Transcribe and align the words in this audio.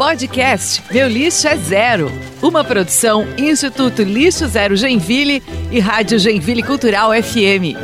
Podcast 0.00 0.82
Meu 0.90 1.06
Lixo 1.06 1.46
é 1.46 1.54
Zero. 1.58 2.10
Uma 2.40 2.64
produção 2.64 3.26
Instituto 3.36 4.02
Lixo 4.02 4.48
Zero 4.48 4.74
Genville 4.74 5.42
e 5.70 5.78
Rádio 5.78 6.18
Genville 6.18 6.62
Cultural 6.62 7.10
FM. 7.10 7.76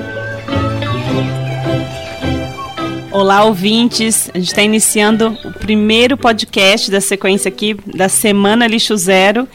Olá, 3.12 3.44
ouvintes. 3.44 4.30
A 4.32 4.38
gente 4.38 4.48
está 4.48 4.62
iniciando 4.62 5.36
o 5.44 5.52
primeiro 5.52 6.16
podcast 6.16 6.90
da 6.90 7.02
sequência 7.02 7.50
aqui 7.50 7.76
da 7.84 8.08
Semana 8.08 8.66
Lixo 8.66 8.96
Zero. 8.96 9.46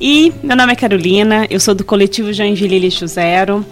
E 0.00 0.32
meu 0.44 0.56
nome 0.56 0.74
é 0.74 0.76
Carolina, 0.76 1.44
eu 1.50 1.58
sou 1.58 1.74
do 1.74 1.82
coletivo 1.82 2.32
Joinville 2.32 2.78
Lixo 2.78 3.08
Zero 3.08 3.66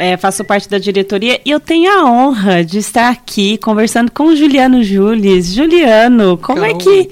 é, 0.00 0.16
faço 0.16 0.42
parte 0.42 0.66
da 0.66 0.78
diretoria 0.78 1.38
e 1.44 1.50
eu 1.50 1.60
tenho 1.60 1.92
a 1.92 2.10
honra 2.10 2.64
de 2.64 2.78
estar 2.78 3.10
aqui 3.10 3.58
conversando 3.58 4.10
com 4.10 4.28
o 4.28 4.36
Juliano 4.36 4.82
Jules. 4.82 5.52
Juliano, 5.52 6.38
como 6.38 6.64
é 6.64 6.72
que 6.72 7.10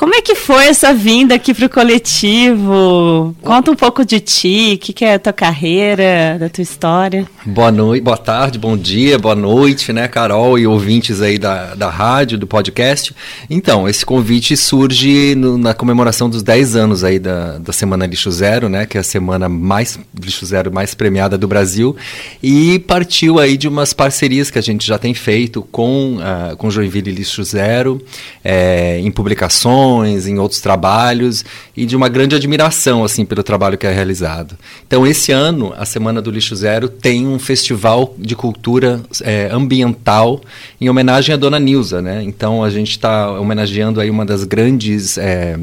como 0.00 0.14
é 0.14 0.22
que 0.22 0.34
foi 0.34 0.64
essa 0.64 0.94
vinda 0.94 1.34
aqui 1.34 1.52
para 1.52 1.66
o 1.66 1.68
coletivo? 1.68 3.36
Conta 3.42 3.70
um 3.70 3.76
pouco 3.76 4.02
de 4.02 4.18
ti, 4.18 4.72
o 4.76 4.78
que, 4.78 4.94
que 4.94 5.04
é 5.04 5.12
a 5.12 5.18
tua 5.18 5.30
carreira, 5.34 6.38
da 6.40 6.48
tua 6.48 6.62
história. 6.62 7.26
Boa 7.44 7.70
noite, 7.70 8.02
boa 8.02 8.16
tarde, 8.16 8.58
bom 8.58 8.78
dia, 8.78 9.18
boa 9.18 9.34
noite, 9.34 9.92
né, 9.92 10.08
Carol 10.08 10.58
e 10.58 10.66
ouvintes 10.66 11.20
aí 11.20 11.38
da, 11.38 11.74
da 11.74 11.90
rádio, 11.90 12.38
do 12.38 12.46
podcast. 12.46 13.14
Então, 13.50 13.86
esse 13.86 14.06
convite 14.06 14.56
surge 14.56 15.34
no, 15.34 15.58
na 15.58 15.74
comemoração 15.74 16.30
dos 16.30 16.42
10 16.42 16.76
anos 16.76 17.04
aí 17.04 17.18
da, 17.18 17.58
da 17.58 17.72
Semana 17.74 18.06
Lixo 18.06 18.30
Zero, 18.30 18.70
né, 18.70 18.86
que 18.86 18.96
é 18.96 19.02
a 19.02 19.04
semana 19.04 19.50
mais 19.50 19.98
Lixo 20.18 20.46
Zero 20.46 20.72
mais 20.72 20.94
premiada 20.94 21.36
do 21.36 21.46
Brasil 21.46 21.94
e 22.42 22.78
partiu 22.78 23.38
aí 23.38 23.54
de 23.54 23.68
umas 23.68 23.92
parcerias 23.92 24.50
que 24.50 24.58
a 24.58 24.62
gente 24.62 24.86
já 24.86 24.96
tem 24.96 25.12
feito 25.12 25.60
com, 25.60 26.16
uh, 26.16 26.56
com 26.56 26.70
Joinville 26.70 27.12
Lixo 27.12 27.44
Zero, 27.44 28.00
é, 28.42 28.98
em 29.00 29.10
publicações, 29.10 29.89
em 30.26 30.38
outros 30.38 30.60
trabalhos, 30.60 31.44
e 31.76 31.84
de 31.84 31.96
uma 31.96 32.08
grande 32.08 32.34
admiração 32.34 33.04
assim 33.04 33.24
pelo 33.24 33.42
trabalho 33.42 33.76
que 33.76 33.86
é 33.86 33.92
realizado. 33.92 34.56
Então, 34.86 35.06
esse 35.06 35.32
ano, 35.32 35.74
a 35.76 35.84
Semana 35.84 36.22
do 36.22 36.30
Lixo 36.30 36.54
Zero 36.54 36.88
tem 36.88 37.26
um 37.26 37.38
festival 37.38 38.14
de 38.18 38.36
cultura 38.36 39.00
é, 39.22 39.48
ambiental 39.52 40.40
em 40.80 40.88
homenagem 40.88 41.34
à 41.34 41.36
Dona 41.36 41.58
Nilza, 41.58 42.00
né? 42.00 42.22
Então, 42.22 42.62
a 42.62 42.70
gente 42.70 42.90
está 42.90 43.30
homenageando 43.32 44.00
aí 44.00 44.10
uma 44.10 44.24
das 44.24 44.44
grandes... 44.44 45.18
É, 45.18 45.58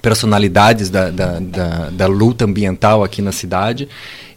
personalidades 0.00 0.88
da, 0.88 1.10
da, 1.10 1.38
da, 1.38 1.90
da, 1.90 2.06
luta 2.06 2.46
ambiental 2.46 3.04
aqui 3.04 3.20
na 3.20 3.30
cidade 3.30 3.86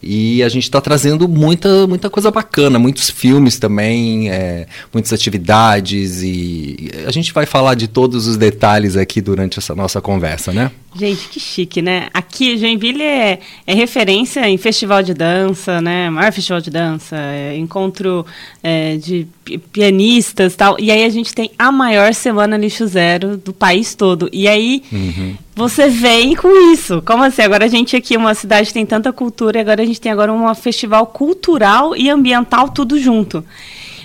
e 0.05 0.43
a 0.43 0.49
gente 0.49 0.65
está 0.65 0.79
trazendo 0.79 1.27
muita, 1.27 1.87
muita 1.87 2.11
coisa 2.11 2.29
bacana, 2.29 2.77
muitos 2.77 3.09
filmes 3.09 3.57
também, 3.57 4.29
é, 4.29 4.67
muitas 4.93 5.11
atividades 5.11 6.21
e 6.21 6.91
a 7.07 7.11
gente 7.11 7.33
vai 7.33 7.47
falar 7.47 7.73
de 7.73 7.87
todos 7.87 8.27
os 8.27 8.37
detalhes 8.37 8.95
aqui 8.95 9.19
durante 9.19 9.57
essa 9.57 9.73
nossa 9.73 9.99
conversa, 9.99 10.53
né? 10.53 10.69
Gente, 10.95 11.27
que 11.27 11.39
chique, 11.39 11.81
né? 11.81 12.07
Aqui, 12.13 12.55
Joinville 12.55 13.01
é, 13.01 13.39
é 13.65 13.73
referência 13.73 14.47
em 14.47 14.57
festival 14.57 15.01
de 15.01 15.13
dança, 15.15 15.81
né? 15.81 16.09
Maior 16.11 16.31
festival 16.31 16.61
de 16.61 16.69
dança, 16.69 17.17
é, 17.17 17.57
encontro 17.57 18.25
é, 18.61 18.97
de 18.97 19.27
pianistas 19.71 20.55
tal. 20.55 20.75
E 20.79 20.91
aí 20.91 21.03
a 21.03 21.09
gente 21.09 21.33
tem 21.33 21.51
a 21.57 21.71
maior 21.71 22.13
semana 22.13 22.57
lixo 22.57 22.87
zero 22.87 23.37
do 23.37 23.53
país 23.53 23.95
todo. 23.95 24.29
E 24.31 24.47
aí 24.47 24.83
uhum. 24.91 25.35
você 25.55 25.87
vem 25.87 26.35
com 26.35 26.71
isso. 26.71 27.01
Como 27.05 27.23
assim? 27.23 27.41
Agora 27.41 27.65
a 27.65 27.67
gente 27.67 27.95
aqui, 27.95 28.17
uma 28.17 28.33
cidade 28.33 28.73
tem 28.73 28.85
tanta 28.85 29.13
cultura, 29.13 29.57
e 29.57 29.61
agora 29.61 29.83
a 29.83 29.85
gente 29.85 30.01
tem 30.01 30.11
agora 30.11 30.31
um 30.33 30.53
festival 30.55 31.07
cultural 31.07 31.95
e 31.95 32.09
ambiental 32.09 32.69
tudo 32.69 32.99
junto. 32.99 33.43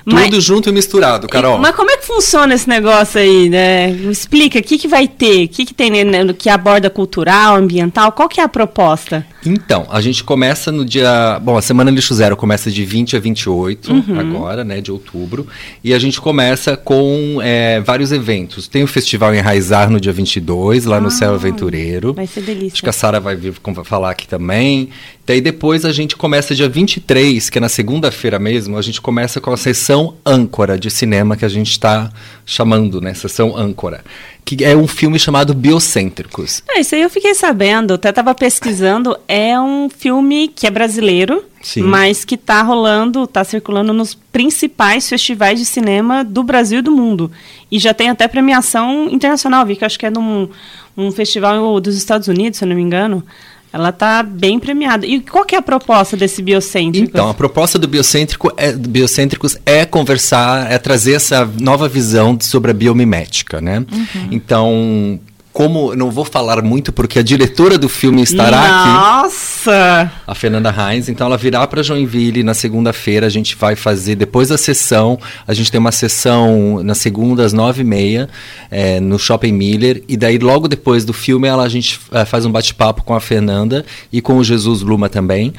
Tudo 0.05 0.15
mas, 0.15 0.43
junto 0.43 0.69
e 0.69 0.73
misturado, 0.73 1.29
Carol. 1.29 1.59
Mas 1.59 1.75
como 1.75 1.91
é 1.91 1.97
que 1.97 2.07
funciona 2.07 2.55
esse 2.55 2.69
negócio 2.69 3.21
aí, 3.21 3.49
né? 3.49 3.91
Explica, 3.91 4.59
o 4.59 4.63
que, 4.63 4.79
que 4.79 4.89
vai 4.89 5.07
ter? 5.07 5.45
O 5.45 5.49
que, 5.49 5.67
que 5.67 5.75
tem 5.75 5.91
né, 6.05 6.33
que 6.33 6.49
aborda 6.49 6.89
cultural, 6.89 7.57
ambiental? 7.57 8.13
Qual 8.13 8.29
que 8.29 8.41
é 8.41 8.45
a 8.45 8.49
proposta? 8.49 9.27
Então, 9.45 9.87
a 9.91 10.01
gente 10.01 10.23
começa 10.23 10.71
no 10.71 10.85
dia... 10.85 11.39
Bom, 11.43 11.57
a 11.57 11.63
Semana 11.63 11.91
Lixo 11.91 12.15
Zero 12.15 12.37
começa 12.37 12.71
de 12.71 12.85
20 12.85 13.17
a 13.17 13.21
28, 13.21 13.93
uhum. 13.93 14.21
agora, 14.21 14.65
né, 14.65 14.81
de 14.81 14.93
outubro. 14.93 15.47
E 15.83 15.95
a 15.95 15.99
gente 15.99 16.21
começa 16.21 16.77
com 16.77 17.39
é, 17.43 17.81
vários 17.81 18.13
eventos. 18.13 18.69
Tem 18.69 18.83
o 18.83 18.87
Festival 18.87 19.35
Enraizar 19.35 19.91
no 19.91 20.01
dia 20.01 20.13
22, 20.13 20.85
lá 20.85 21.01
no 21.01 21.09
ah, 21.09 21.11
Céu 21.11 21.35
Aventureiro. 21.35 22.13
Vai 22.13 22.27
ser 22.27 22.43
delícia. 22.43 22.75
Acho 22.75 22.83
que 22.83 22.89
a 22.89 22.93
Sara 22.93 23.21
vai 23.21 23.37
vir 23.37 23.55
falar 23.85 24.11
aqui 24.11 24.29
também. 24.29 24.91
Daí 25.31 25.41
depois 25.41 25.85
a 25.85 25.93
gente 25.93 26.17
começa 26.17 26.57
dia 26.57 26.69
23, 26.69 27.49
que 27.51 27.59
é 27.59 27.61
na 27.61 27.69
segunda-feira 27.69 28.37
mesmo, 28.37 28.77
a 28.77 28.83
gente 28.83 29.01
começa 29.01 29.41
com 29.41 29.53
a 29.53 29.57
sessão 29.57 30.17
âncora 30.27 30.77
de 30.77 30.91
cinema 30.91 31.37
que 31.37 31.45
a 31.45 31.49
gente 31.49 31.71
está 31.71 32.11
chamando, 32.45 33.01
né? 33.01 33.15
Sessão 33.15 33.57
âncora. 33.57 34.03
Que 34.45 34.65
é 34.65 34.77
um 34.77 34.89
filme 34.89 35.21
chamado 35.21 35.55
Biocêntricos. 35.55 36.65
É, 36.69 36.81
isso 36.81 36.97
aí 36.97 37.03
eu 37.03 37.11
fiquei 37.11 37.33
sabendo, 37.35 37.95
até 37.95 38.09
estava 38.09 38.35
pesquisando. 38.35 39.17
É 39.33 39.61
um 39.61 39.89
filme 39.89 40.49
que 40.49 40.67
é 40.67 40.71
brasileiro, 40.71 41.45
Sim. 41.63 41.83
mas 41.83 42.25
que 42.25 42.35
está 42.35 42.63
rolando, 42.63 43.23
está 43.23 43.45
circulando 43.45 43.93
nos 43.93 44.13
principais 44.13 45.09
festivais 45.09 45.61
de 45.61 45.65
cinema 45.65 46.25
do 46.25 46.43
Brasil 46.43 46.81
e 46.81 46.83
do 46.83 46.91
mundo. 46.91 47.31
E 47.71 47.79
já 47.79 47.95
tem 47.95 48.09
até 48.09 48.27
premiação 48.27 49.09
internacional, 49.09 49.65
vi 49.65 49.77
que 49.77 49.85
acho 49.85 49.97
que 49.97 50.07
é 50.07 50.11
num 50.11 50.49
um 50.97 51.13
festival 51.13 51.81
dos 51.81 51.97
Estados 51.97 52.27
Unidos, 52.27 52.59
se 52.59 52.65
eu 52.65 52.69
não 52.69 52.75
me 52.75 52.83
engano. 52.83 53.25
Ela 53.73 53.91
está 53.91 54.21
bem 54.25 54.59
premiada. 54.59 55.07
E 55.07 55.21
qual 55.21 55.45
que 55.45 55.55
é 55.55 55.59
a 55.59 55.63
proposta 55.63 56.17
desse 56.17 56.43
biocêntrico? 56.43 57.07
Então, 57.09 57.31
a 57.31 57.35
proposta 57.35 57.79
do 57.79 57.87
biocêntrico 57.87 58.53
é, 58.57 58.73
biocêntricos 58.73 59.57
é 59.65 59.85
conversar, 59.85 60.69
é 60.73 60.77
trazer 60.77 61.13
essa 61.13 61.49
nova 61.57 61.89
visão 61.89 62.37
sobre 62.41 62.73
a 62.73 62.75
biomimética, 62.75 63.61
né? 63.61 63.79
Uhum. 63.79 64.29
Então, 64.33 65.21
como 65.53 65.95
não 65.97 66.11
vou 66.11 66.25
falar 66.25 66.63
muito 66.63 66.93
porque 66.93 67.19
a 67.19 67.23
diretora 67.23 67.77
do 67.77 67.89
filme 67.89 68.23
estará 68.23 68.57
Nossa! 68.57 68.71
aqui. 68.71 68.89
Nossa! 68.91 70.13
A 70.27 70.35
Fernanda 70.35 70.75
Heinz, 70.77 71.09
então 71.09 71.27
ela 71.27 71.37
virá 71.37 71.67
para 71.67 71.83
Joinville 71.83 72.43
na 72.43 72.55
segunda-feira, 72.55 73.27
a 73.27 73.31
gente 73.31 73.57
vai 73.57 73.75
fazer 73.75 74.15
depois 74.15 74.49
da 74.49 74.57
sessão, 74.57 75.19
a 75.47 75.53
gente 75.53 75.71
tem 75.71 75.79
uma 75.79 75.93
sessão 75.93 76.83
na 76.83 76.95
segunda 76.95 77.45
às 77.45 77.53
nove 77.53 77.83
e 77.83 77.85
meia 77.85 78.29
é, 78.71 79.01
no 79.01 79.19
Shopping 79.19 79.53
Miller 79.53 80.03
e 80.09 80.17
daí 80.17 80.39
logo 80.39 80.69
depois 80.69 81.05
do 81.05 81.13
filme 81.13 81.49
ela 81.49 81.65
a 81.65 81.69
gente 81.69 82.01
é, 82.13 82.25
faz 82.25 82.47
um 82.47 82.53
bate-papo 82.53 83.03
com 83.03 83.15
a 83.15 83.21
Fernanda 83.21 83.85
e 84.13 84.21
com 84.21 84.37
o 84.37 84.45
Jesus 84.45 84.83
Luma 84.83 85.09
também. 85.09 85.53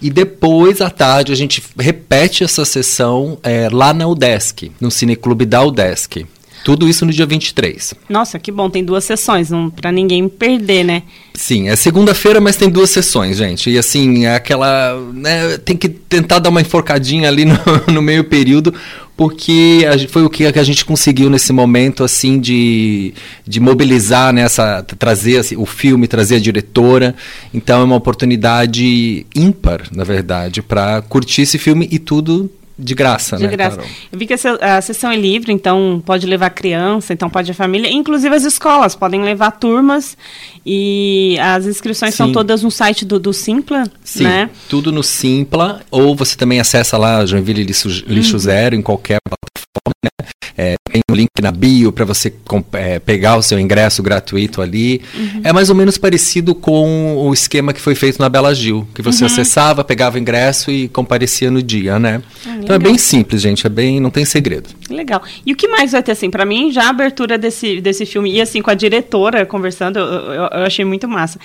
E 0.00 0.10
depois, 0.10 0.82
à 0.82 0.90
tarde, 0.90 1.32
a 1.32 1.34
gente 1.34 1.62
repete 1.78 2.44
essa 2.44 2.66
sessão 2.66 3.38
é, 3.42 3.68
lá 3.72 3.94
na 3.94 4.06
UDESC, 4.06 4.70
no 4.78 4.90
Cineclube 4.90 5.46
da 5.46 5.62
UDESC. 5.64 6.26
Tudo 6.66 6.88
isso 6.88 7.06
no 7.06 7.12
dia 7.12 7.24
23. 7.24 7.94
Nossa, 8.08 8.40
que 8.40 8.50
bom, 8.50 8.68
tem 8.68 8.82
duas 8.82 9.04
sessões, 9.04 9.50
não 9.50 9.70
para 9.70 9.92
ninguém 9.92 10.28
perder, 10.28 10.82
né? 10.82 11.04
Sim, 11.32 11.68
é 11.68 11.76
segunda-feira, 11.76 12.40
mas 12.40 12.56
tem 12.56 12.68
duas 12.68 12.90
sessões, 12.90 13.36
gente. 13.36 13.70
E 13.70 13.78
assim, 13.78 14.24
é 14.24 14.34
aquela. 14.34 15.00
Né, 15.14 15.58
tem 15.58 15.76
que 15.76 15.88
tentar 15.88 16.40
dar 16.40 16.50
uma 16.50 16.60
enforcadinha 16.60 17.28
ali 17.28 17.44
no, 17.44 17.56
no 17.94 18.02
meio 18.02 18.24
período, 18.24 18.74
porque 19.16 19.86
foi 20.10 20.24
o 20.24 20.28
que 20.28 20.44
a 20.44 20.62
gente 20.64 20.84
conseguiu 20.84 21.30
nesse 21.30 21.52
momento 21.52 22.02
assim 22.02 22.40
de, 22.40 23.14
de 23.46 23.60
mobilizar 23.60 24.32
nessa 24.32 24.78
né, 24.78 24.84
trazer 24.98 25.38
assim, 25.38 25.54
o 25.54 25.66
filme 25.66 26.08
trazer 26.08 26.34
a 26.34 26.40
diretora 26.40 27.14
então 27.54 27.80
é 27.80 27.84
uma 27.84 27.96
oportunidade 27.96 29.24
ímpar 29.34 29.82
na 29.90 30.04
verdade 30.04 30.62
para 30.62 31.00
curtir 31.00 31.42
esse 31.42 31.58
filme 31.58 31.88
e 31.90 31.98
tudo 31.98 32.50
de 32.78 32.94
graça, 32.94 33.36
de 33.36 33.44
né? 33.44 33.48
graça. 33.48 33.76
Carol? 33.76 33.90
Eu 34.12 34.18
vi 34.18 34.26
que 34.26 34.34
a, 34.34 34.76
a, 34.76 34.80
sessão 34.82 35.10
é 35.10 35.16
livre, 35.16 35.52
então 35.52 36.02
pode 36.04 36.26
levar 36.26 36.50
criança, 36.50 37.12
então 37.12 37.30
pode 37.30 37.50
a 37.50 37.54
família, 37.54 37.90
inclusive 37.90 38.34
as 38.34 38.44
escolas 38.44 38.94
podem 38.94 39.22
levar 39.22 39.52
turmas 39.52 40.16
e 40.64 41.38
as 41.40 41.66
inscrições 41.66 42.12
Sim. 42.12 42.18
são 42.18 42.32
todas 42.32 42.62
no 42.62 42.70
site 42.70 43.04
do, 43.04 43.18
do 43.18 43.32
Simpla, 43.32 43.84
Sim, 44.04 44.24
né? 44.24 44.50
tudo 44.68 44.92
no 44.92 45.02
Simpla, 45.02 45.80
ou 45.90 46.14
você 46.14 46.36
também 46.36 46.60
acessa 46.60 46.98
lá 46.98 47.24
Joinville 47.24 47.64
Lixo, 47.64 47.88
Lixo 48.06 48.34
uhum. 48.34 48.38
Zero 48.38 48.74
em 48.74 48.82
qualquer? 48.82 49.18
É, 50.56 50.76
tem 50.90 51.02
um 51.10 51.14
link 51.14 51.28
na 51.42 51.52
bio 51.52 51.92
para 51.92 52.04
você 52.04 52.32
é, 52.72 52.98
pegar 52.98 53.36
o 53.36 53.42
seu 53.42 53.60
ingresso 53.60 54.02
gratuito 54.02 54.62
ali. 54.62 55.02
Uhum. 55.14 55.40
É 55.44 55.52
mais 55.52 55.68
ou 55.68 55.76
menos 55.76 55.98
parecido 55.98 56.54
com 56.54 57.16
o 57.18 57.32
esquema 57.34 57.72
que 57.72 57.80
foi 57.80 57.94
feito 57.94 58.18
na 58.18 58.28
Bela 58.28 58.54
Gil, 58.54 58.88
que 58.94 59.02
você 59.02 59.24
uhum. 59.24 59.26
acessava, 59.26 59.84
pegava 59.84 60.16
o 60.16 60.18
ingresso 60.18 60.70
e 60.70 60.88
comparecia 60.88 61.50
no 61.50 61.62
dia, 61.62 61.98
né? 61.98 62.22
Ah, 62.46 62.56
então 62.56 62.74
é 62.74 62.78
bem 62.78 62.96
simples, 62.96 63.42
gente, 63.42 63.66
é 63.66 63.70
bem, 63.70 64.00
não 64.00 64.10
tem 64.10 64.24
segredo. 64.24 64.70
Legal. 64.88 65.22
E 65.44 65.52
o 65.52 65.56
que 65.56 65.68
mais 65.68 65.92
vai 65.92 66.02
ter 66.02 66.12
assim? 66.12 66.30
Para 66.30 66.46
mim, 66.46 66.72
já 66.72 66.84
a 66.84 66.88
abertura 66.88 67.36
desse, 67.36 67.80
desse 67.80 68.06
filme 68.06 68.32
e 68.32 68.40
assim 68.40 68.62
com 68.62 68.70
a 68.70 68.74
diretora 68.74 69.44
conversando, 69.44 69.98
eu, 69.98 70.06
eu, 70.06 70.42
eu 70.42 70.64
achei 70.64 70.84
muito 70.84 71.06
massa. 71.06 71.38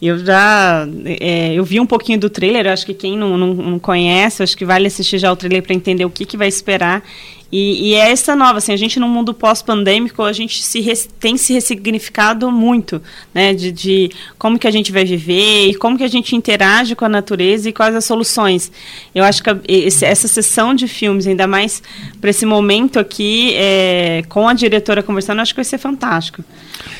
Eu 0.00 0.24
já 0.24 0.86
é, 1.04 1.54
eu 1.54 1.64
vi 1.64 1.80
um 1.80 1.86
pouquinho 1.86 2.20
do 2.20 2.30
trailer, 2.30 2.68
acho 2.68 2.86
que 2.86 2.94
quem 2.94 3.18
não, 3.18 3.36
não, 3.36 3.52
não 3.54 3.78
conhece, 3.80 4.42
acho 4.44 4.56
que 4.56 4.64
vale 4.64 4.86
assistir 4.86 5.18
já 5.18 5.32
o 5.32 5.36
trailer 5.36 5.62
para 5.62 5.74
entender 5.74 6.04
o 6.04 6.10
que, 6.10 6.24
que 6.24 6.36
vai 6.36 6.46
esperar. 6.46 7.02
E, 7.50 7.90
e, 7.90 7.94
é 7.94 8.10
essa 8.10 8.36
nova, 8.36 8.58
assim, 8.58 8.72
a 8.72 8.76
gente 8.76 9.00
no 9.00 9.08
mundo 9.08 9.32
pós-pandêmico, 9.32 10.22
a 10.22 10.34
gente 10.34 10.62
se 10.62 10.80
res, 10.80 11.08
tem 11.18 11.38
se 11.38 11.54
ressignificado 11.54 12.50
muito, 12.52 13.00
né, 13.32 13.54
de, 13.54 13.72
de, 13.72 14.10
como 14.38 14.58
que 14.58 14.66
a 14.66 14.70
gente 14.70 14.92
vai 14.92 15.02
viver 15.02 15.68
e 15.68 15.74
como 15.74 15.96
que 15.96 16.04
a 16.04 16.08
gente 16.08 16.36
interage 16.36 16.94
com 16.94 17.06
a 17.06 17.08
natureza 17.08 17.70
e 17.70 17.72
quais 17.72 17.96
as 17.96 18.04
soluções. 18.04 18.70
Eu 19.14 19.24
acho 19.24 19.42
que 19.42 19.48
a, 19.48 19.58
esse, 19.66 20.04
essa 20.04 20.28
sessão 20.28 20.74
de 20.74 20.86
filmes, 20.86 21.26
ainda 21.26 21.46
mais 21.46 21.82
para 22.20 22.28
esse 22.28 22.44
momento 22.44 22.98
aqui, 22.98 23.54
é, 23.54 24.22
com 24.28 24.46
a 24.46 24.52
diretora 24.52 25.02
conversando, 25.02 25.40
acho 25.40 25.54
que 25.54 25.58
vai 25.58 25.64
ser 25.64 25.78
fantástico. 25.78 26.44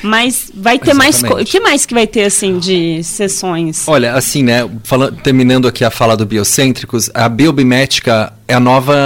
Mas 0.02 0.50
vai 0.54 0.78
ter 0.78 0.92
Exatamente. 0.92 1.22
mais, 1.24 1.42
o 1.42 1.44
que 1.44 1.60
mais 1.60 1.84
que 1.84 1.92
vai 1.92 2.06
ter, 2.06 2.24
assim, 2.24 2.58
de 2.58 3.02
sessões? 3.04 3.86
Olha, 3.86 4.14
assim, 4.14 4.42
né, 4.42 4.68
falando, 4.82 5.16
terminando 5.20 5.68
aqui 5.68 5.84
a 5.84 5.90
fala 5.90 6.16
do 6.16 6.24
Biocêntricos, 6.24 7.10
a 7.12 7.28
biomimética 7.28 8.32
é 8.48 8.54
a 8.54 8.60
nova 8.60 8.96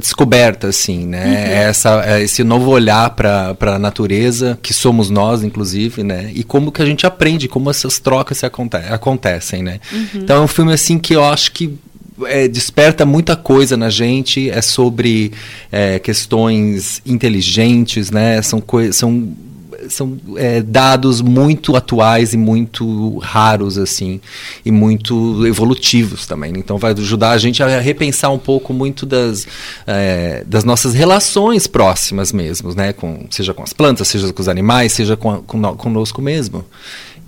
descoberta, 0.00 0.66
assim, 0.66 1.06
né? 1.06 1.24
Uhum. 1.24 1.32
É 1.32 1.62
essa, 1.62 2.04
é 2.04 2.22
esse 2.22 2.42
novo 2.42 2.70
olhar 2.70 3.10
para 3.10 3.56
a 3.60 3.78
natureza, 3.78 4.58
que 4.60 4.74
somos 4.74 5.08
nós, 5.08 5.44
inclusive, 5.44 6.02
né? 6.02 6.32
E 6.34 6.42
como 6.42 6.72
que 6.72 6.82
a 6.82 6.84
gente 6.84 7.06
aprende, 7.06 7.46
como 7.46 7.70
essas 7.70 8.00
trocas 8.00 8.38
se 8.38 8.46
aconte 8.46 8.76
acontecem, 8.76 9.62
né? 9.62 9.78
Uhum. 9.92 10.08
Então 10.14 10.38
é 10.38 10.40
um 10.40 10.48
filme, 10.48 10.72
assim, 10.72 10.98
que 10.98 11.14
eu 11.14 11.24
acho 11.24 11.52
que 11.52 11.78
é, 12.24 12.48
desperta 12.48 13.06
muita 13.06 13.36
coisa 13.36 13.76
na 13.76 13.90
gente, 13.90 14.50
é 14.50 14.60
sobre 14.60 15.32
é, 15.70 16.00
questões 16.00 17.00
inteligentes, 17.06 18.10
né? 18.10 18.42
São, 18.42 18.60
são 18.92 19.32
são 19.88 20.18
é, 20.36 20.60
dados 20.60 21.20
muito 21.20 21.76
atuais 21.76 22.32
e 22.32 22.36
muito 22.36 23.18
raros, 23.18 23.78
assim, 23.78 24.20
e 24.64 24.70
muito 24.70 25.46
evolutivos 25.46 26.26
também. 26.26 26.52
Então 26.56 26.78
vai 26.78 26.92
ajudar 26.92 27.30
a 27.30 27.38
gente 27.38 27.62
a 27.62 27.80
repensar 27.80 28.30
um 28.30 28.38
pouco 28.38 28.72
muito 28.72 29.06
das, 29.06 29.46
é, 29.86 30.44
das 30.46 30.64
nossas 30.64 30.94
relações 30.94 31.66
próximas 31.66 32.32
mesmo, 32.32 32.74
né? 32.74 32.92
Com, 32.92 33.26
seja 33.30 33.54
com 33.54 33.62
as 33.62 33.72
plantas, 33.72 34.08
seja 34.08 34.32
com 34.32 34.40
os 34.40 34.48
animais, 34.48 34.92
seja 34.92 35.16
com, 35.16 35.42
com 35.42 35.60
conosco 35.76 36.20
mesmo. 36.20 36.64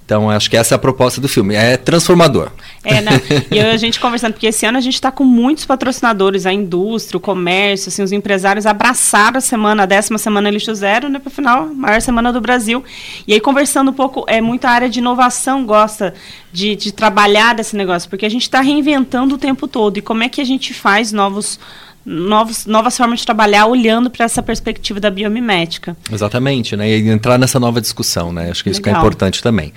Então, 0.05 0.29
acho 0.29 0.51
que 0.51 0.57
essa 0.57 0.75
é 0.75 0.77
a 0.77 0.79
proposta 0.79 1.21
do 1.21 1.29
filme. 1.29 1.55
É 1.55 1.77
transformador. 1.77 2.51
É, 2.85 3.01
né? 3.01 3.13
E 3.51 3.61
a 3.61 3.77
gente 3.79 4.01
conversando, 4.01 4.33
porque 4.33 4.49
esse 4.49 4.67
ano 4.67 4.77
a 4.77 4.81
gente 4.81 4.95
está 4.95 5.11
com 5.11 5.25
muitos 5.25 5.65
patrocinadores, 5.65 6.45
a 6.45 6.53
indústria, 6.53 7.17
o 7.17 7.21
comércio, 7.21 7.89
assim, 7.89 8.03
os 8.03 8.13
empresários 8.13 8.67
abraçaram 8.67 9.39
a 9.39 9.41
semana, 9.41 9.85
a 9.85 9.87
décima 9.87 10.19
semana 10.19 10.51
lixo 10.51 10.75
zero, 10.75 11.09
né? 11.09 11.19
Para 11.19 11.31
final, 11.31 11.67
maior 11.69 12.01
semana 12.01 12.33
do 12.33 12.41
Brasil. 12.41 12.85
E 13.27 13.33
aí, 13.33 13.41
conversando 13.41 13.91
um 13.91 13.95
pouco, 13.95 14.25
é 14.27 14.41
muita 14.41 14.69
área 14.69 14.89
de 14.89 14.99
inovação 14.99 15.65
gosta 15.65 16.13
de, 16.53 16.75
de 16.75 16.93
trabalhar 16.93 17.55
desse 17.55 17.77
negócio, 17.77 18.11
porque 18.11 18.27
a 18.27 18.31
gente 18.31 18.43
está 18.43 18.61
reinventando 18.61 19.37
o 19.37 19.39
tempo 19.39 19.69
todo. 19.69 19.99
E 19.99 20.03
como 20.03 20.25
é 20.25 20.29
que 20.29 20.41
a 20.41 20.45
gente 20.45 20.75
faz 20.75 21.13
novos 21.13 21.59
novos, 22.05 22.67
novas 22.67 22.97
formas 22.97 23.21
de 23.21 23.27
trabalhar 23.27 23.67
olhando 23.67 24.11
para 24.11 24.25
essa 24.25 24.43
perspectiva 24.43 24.99
da 24.99 25.11
biomimética. 25.11 25.97
Exatamente, 26.13 26.77
né? 26.77 26.91
E 26.91 27.09
entrar 27.09 27.39
nessa 27.39 27.61
nova 27.61 27.81
discussão, 27.81 28.33
né? 28.33 28.51
Acho 28.51 28.65
que 28.65 28.71
isso 28.71 28.83
que 28.83 28.89
é 28.89 28.93
importante 28.93 29.43
também. 29.43 29.73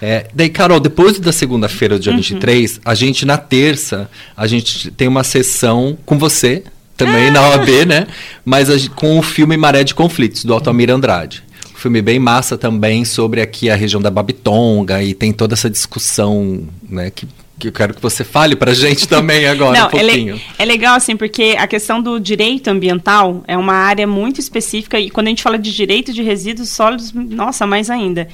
É, 0.00 0.26
daí, 0.34 0.48
Carol, 0.48 0.80
depois 0.80 1.18
da 1.18 1.32
segunda-feira, 1.32 1.96
do 1.96 2.00
dia 2.00 2.12
uhum. 2.12 2.18
23, 2.18 2.80
a 2.84 2.94
gente, 2.94 3.26
na 3.26 3.36
terça, 3.36 4.10
a 4.36 4.46
gente 4.46 4.90
tem 4.90 5.06
uma 5.06 5.24
sessão 5.24 5.96
com 6.06 6.18
você, 6.18 6.64
também 6.96 7.28
ah. 7.28 7.30
na 7.32 7.48
OAB, 7.50 7.68
né? 7.86 8.06
Mas 8.44 8.70
a, 8.70 8.74
com 8.94 9.18
o 9.18 9.22
filme 9.22 9.56
Maré 9.56 9.84
de 9.84 9.94
Conflitos, 9.94 10.44
do 10.44 10.54
Altamir 10.54 10.90
Andrade 10.90 11.44
filme 11.76 12.00
bem 12.00 12.18
massa 12.18 12.56
também 12.56 13.04
sobre 13.04 13.40
aqui 13.40 13.70
a 13.70 13.76
região 13.76 14.00
da 14.00 14.10
Babitonga 14.10 15.02
e 15.02 15.14
tem 15.14 15.32
toda 15.32 15.54
essa 15.54 15.70
discussão, 15.70 16.66
né, 16.88 17.10
que 17.10 17.28
que 17.58 17.68
eu 17.68 17.72
quero 17.72 17.94
que 17.94 18.02
você 18.02 18.22
fale 18.22 18.54
para 18.54 18.70
a 18.70 18.74
gente 18.74 19.06
também 19.08 19.46
agora 19.46 19.78
Não, 19.78 19.86
um 19.86 19.90
pouquinho. 19.90 20.40
É, 20.58 20.62
é, 20.62 20.64
legal 20.64 20.94
assim, 20.94 21.16
porque 21.16 21.56
a 21.58 21.66
questão 21.66 22.00
do 22.00 22.18
direito 22.18 22.68
ambiental 22.68 23.42
é 23.46 23.56
uma 23.56 23.74
área 23.74 24.06
muito 24.06 24.40
específica 24.40 24.98
e 25.00 25.10
quando 25.10 25.28
a 25.28 25.30
gente 25.30 25.42
fala 25.42 25.58
de 25.58 25.74
direito 25.74 26.12
de 26.12 26.22
resíduos 26.22 26.70
sólidos, 26.70 27.12
nossa, 27.12 27.66
mais 27.66 27.90
ainda. 27.90 28.28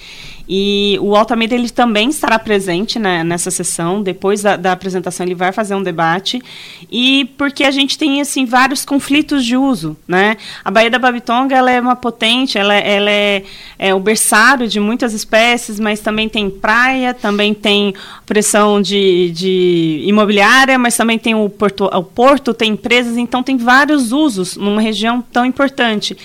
E 0.49 0.99
o 1.01 1.15
Altamira 1.15 1.55
ele 1.55 1.71
também 1.71 2.09
estará 2.11 2.39
presente 2.39 2.99
né, 2.99 3.23
nessa 3.23 3.51
sessão. 3.51 4.03
Depois 4.03 4.43
da, 4.43 4.57
da, 4.57 4.73
apresentação 4.73 5.25
ele 5.25 5.35
vai 5.35 5.53
fazer 5.53 5.75
um 5.75 5.83
debate 5.83 6.43
e 6.91 7.31
porque 7.39 7.65
a 7.65 7.71
gente 7.71 7.97
tem 7.97 8.21
assim 8.21 8.45
vários 8.45 8.85
conflitos 8.85 9.45
de 9.45 9.57
uso, 9.57 9.97
né? 10.07 10.37
A 10.65 10.71
Baía 10.71 10.91
da 10.91 10.99
Babitonga 10.99 11.57
ela 11.57 11.71
é 11.71 11.81
uma 11.81 11.95
potente, 11.97 12.59
ela, 12.59 12.75
ela 12.75 13.11
é, 13.11 13.45
é 13.79 13.95
o 13.95 14.01
berçário 14.01 14.67
de 14.67 14.81
muitas 14.81 15.13
espécies, 15.13 15.79
mas 15.79 16.01
também 16.01 16.29
tem 16.29 16.51
praia, 16.51 17.15
também 17.15 17.55
tem 17.55 17.95
pressão 18.27 18.81
de, 18.81 19.31
de 19.31 20.03
imobiliária, 20.07 20.79
mas 20.79 20.97
também 20.97 21.19
tem 21.19 21.35
o 21.35 21.49
porto, 21.49 21.85
o 21.85 22.03
porto, 22.03 22.53
tem 22.53 22.73
empresas, 22.73 23.17
então 23.17 23.43
tem 23.43 23.57
vários 23.57 24.13
usos 24.13 24.57
numa 24.57 24.81
região 24.81 25.23
tão 25.23 25.45
importante. 25.45 26.17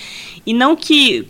E 0.45 0.53
não 0.53 0.75
que 0.75 1.27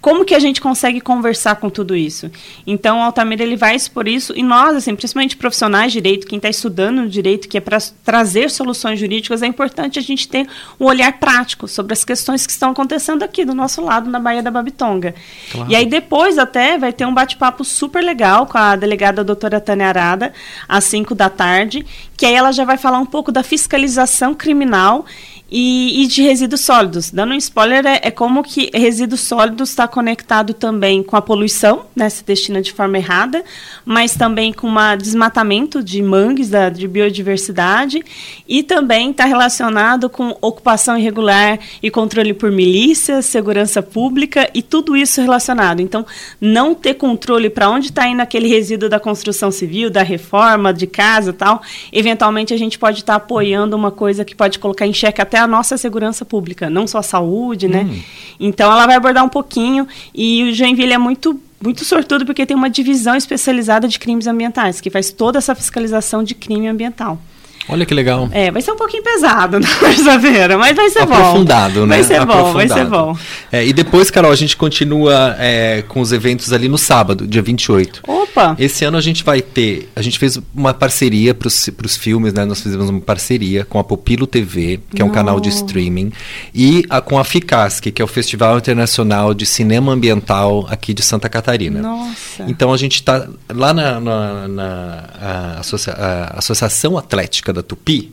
como 0.00 0.24
que 0.24 0.34
a 0.34 0.38
gente 0.38 0.60
consegue 0.60 1.00
conversar 1.00 1.56
com 1.56 1.68
tudo 1.68 1.96
isso? 1.96 2.30
Então, 2.66 2.98
o 2.98 3.02
Altamira 3.02 3.42
ele 3.42 3.56
vai 3.56 3.74
expor 3.74 4.06
isso 4.06 4.32
e 4.36 4.42
nós, 4.42 4.76
assim, 4.76 4.94
principalmente 4.94 5.36
profissionais 5.36 5.92
de 5.92 6.00
direito, 6.00 6.26
quem 6.26 6.36
está 6.36 6.48
estudando 6.48 7.08
direito, 7.08 7.48
que 7.48 7.58
é 7.58 7.60
para 7.60 7.78
trazer 8.04 8.50
soluções 8.50 9.00
jurídicas, 9.00 9.42
é 9.42 9.46
importante 9.46 9.98
a 9.98 10.02
gente 10.02 10.28
ter 10.28 10.46
um 10.78 10.84
olhar 10.84 11.12
prático 11.18 11.66
sobre 11.66 11.92
as 11.92 12.04
questões 12.04 12.46
que 12.46 12.52
estão 12.52 12.70
acontecendo 12.70 13.22
aqui 13.24 13.44
do 13.44 13.54
nosso 13.54 13.82
lado, 13.82 14.08
na 14.08 14.20
Baía 14.20 14.42
da 14.42 14.50
Babitonga. 14.50 15.14
Claro. 15.50 15.70
E 15.70 15.74
aí 15.74 15.86
depois 15.86 16.38
até 16.38 16.78
vai 16.78 16.92
ter 16.92 17.04
um 17.04 17.12
bate-papo 17.12 17.64
super 17.64 18.02
legal 18.02 18.46
com 18.46 18.56
a 18.56 18.76
delegada 18.76 19.24
doutora 19.24 19.60
Tânia 19.60 19.88
Arada, 19.88 20.32
às 20.68 20.84
5 20.84 21.14
da 21.14 21.28
tarde, 21.28 21.84
que 22.16 22.24
aí 22.24 22.34
ela 22.34 22.52
já 22.52 22.64
vai 22.64 22.76
falar 22.76 22.98
um 22.98 23.06
pouco 23.06 23.32
da 23.32 23.42
fiscalização 23.42 24.34
criminal 24.34 25.04
e, 25.50 26.02
e, 26.02 26.06
de 26.06 26.22
resíduos 26.22 26.60
sólidos. 26.60 27.10
Dando 27.10 27.32
um 27.32 27.36
spoiler, 27.36 27.86
é, 27.86 28.00
é 28.04 28.10
como 28.10 28.42
que 28.42 28.70
resíduos 28.74 29.20
sólidos 29.20 29.70
está 29.70 29.88
conectado 29.88 30.52
também 30.52 31.02
com 31.02 31.16
a 31.16 31.22
poluição, 31.22 31.86
né, 31.96 32.08
se 32.10 32.22
destina 32.22 32.60
de 32.60 32.72
forma 32.72 32.98
errada, 32.98 33.42
mas 33.84 34.14
também 34.14 34.52
com 34.52 34.68
um 34.68 34.96
desmatamento 34.96 35.82
de 35.82 36.02
mangues, 36.02 36.50
da, 36.50 36.68
de 36.68 36.86
biodiversidade, 36.86 38.04
e 38.46 38.62
também 38.62 39.10
está 39.10 39.24
relacionado 39.24 40.10
com 40.10 40.36
ocupação 40.40 40.98
irregular 40.98 41.58
e 41.82 41.90
controle 41.90 42.34
por 42.34 42.52
milícias, 42.52 43.24
segurança 43.24 43.82
pública 43.82 44.50
e 44.52 44.60
tudo 44.60 44.96
isso 44.96 45.20
relacionado. 45.22 45.80
Então, 45.80 46.04
não 46.40 46.74
ter 46.74 46.94
controle 46.94 47.48
para 47.48 47.70
onde 47.70 47.86
está 47.86 48.06
indo 48.06 48.20
aquele 48.20 48.48
resíduo 48.48 48.88
da 48.88 49.00
construção 49.00 49.50
civil, 49.50 49.88
da 49.88 50.02
reforma, 50.02 50.74
de 50.74 50.86
casa 50.86 51.32
tal, 51.32 51.62
eventualmente 51.90 52.52
a 52.52 52.56
gente 52.56 52.78
pode 52.78 53.00
estar 53.00 53.14
tá 53.14 53.16
apoiando 53.16 53.74
uma 53.74 53.90
coisa 53.90 54.24
que 54.24 54.34
pode 54.34 54.58
colocar 54.58 54.86
em 54.86 54.92
xeque 54.92 55.22
até 55.22 55.37
a 55.38 55.46
nossa 55.46 55.76
segurança 55.76 56.24
pública, 56.24 56.68
não 56.68 56.86
só 56.86 56.98
a 56.98 57.02
saúde, 57.02 57.68
né? 57.68 57.84
Hum. 57.84 58.00
Então 58.40 58.70
ela 58.70 58.86
vai 58.86 58.96
abordar 58.96 59.24
um 59.24 59.28
pouquinho 59.28 59.86
e 60.14 60.44
o 60.44 60.54
Joinville 60.54 60.92
é 60.92 60.98
muito 60.98 61.40
muito 61.60 61.84
sortudo 61.84 62.24
porque 62.24 62.46
tem 62.46 62.56
uma 62.56 62.70
divisão 62.70 63.16
especializada 63.16 63.88
de 63.88 63.98
crimes 63.98 64.28
ambientais 64.28 64.80
que 64.80 64.90
faz 64.90 65.10
toda 65.10 65.38
essa 65.38 65.54
fiscalização 65.56 66.22
de 66.22 66.34
crime 66.34 66.68
ambiental. 66.68 67.20
Olha 67.68 67.84
que 67.84 67.94
legal. 67.94 68.28
É, 68.32 68.50
vai 68.50 68.62
ser 68.62 68.72
um 68.72 68.76
pouquinho 68.76 69.02
pesado 69.02 69.60
na 69.60 69.68
terça-feira, 69.78 70.56
mas 70.56 70.74
vai 70.74 70.88
ser 70.90 71.00
Aprofundado, 71.00 71.80
bom. 71.80 71.86
né? 71.86 71.96
Vai 71.96 72.04
ser 72.04 72.24
bom, 72.24 72.52
vai 72.52 72.68
ser 72.68 72.84
bom. 72.86 73.16
É, 73.52 73.66
e 73.66 73.72
depois, 73.72 74.10
Carol, 74.10 74.32
a 74.32 74.36
gente 74.36 74.56
continua 74.56 75.36
é, 75.38 75.82
com 75.86 76.00
os 76.00 76.12
eventos 76.12 76.52
ali 76.52 76.68
no 76.68 76.78
sábado, 76.78 77.26
dia 77.26 77.42
28. 77.42 78.02
Opa! 78.06 78.56
Esse 78.58 78.84
ano 78.84 78.96
a 78.96 79.00
gente 79.00 79.22
vai 79.22 79.42
ter, 79.42 79.90
a 79.94 80.02
gente 80.02 80.18
fez 80.18 80.38
uma 80.54 80.72
parceria 80.72 81.34
para 81.34 81.48
os 81.48 81.96
filmes, 81.96 82.32
né? 82.32 82.44
Nós 82.44 82.60
fizemos 82.60 82.88
uma 82.88 83.00
parceria 83.00 83.64
com 83.64 83.78
a 83.78 83.84
Pupilo 83.84 84.26
TV, 84.26 84.80
que 84.94 85.02
é 85.02 85.04
um 85.04 85.10
canal 85.10 85.40
de 85.40 85.48
streaming, 85.48 86.12
e 86.54 86.84
a, 86.88 87.00
com 87.00 87.18
a 87.18 87.24
Ficasc, 87.24 87.90
que 87.90 88.00
é 88.00 88.04
o 88.04 88.08
Festival 88.08 88.56
Internacional 88.58 89.34
de 89.34 89.44
Cinema 89.44 89.92
Ambiental 89.92 90.66
aqui 90.70 90.94
de 90.94 91.02
Santa 91.02 91.28
Catarina. 91.28 91.80
Nossa! 91.80 92.44
Então 92.46 92.72
a 92.72 92.76
gente 92.76 92.94
está 92.94 93.28
lá 93.52 93.72
na, 93.74 94.00
na, 94.00 94.48
na 94.48 95.04
a 95.20 95.60
associa, 95.60 95.92
a 95.92 96.38
Associação 96.38 96.96
Atlética 96.96 97.52
da 97.58 97.62
Tupi, 97.62 98.12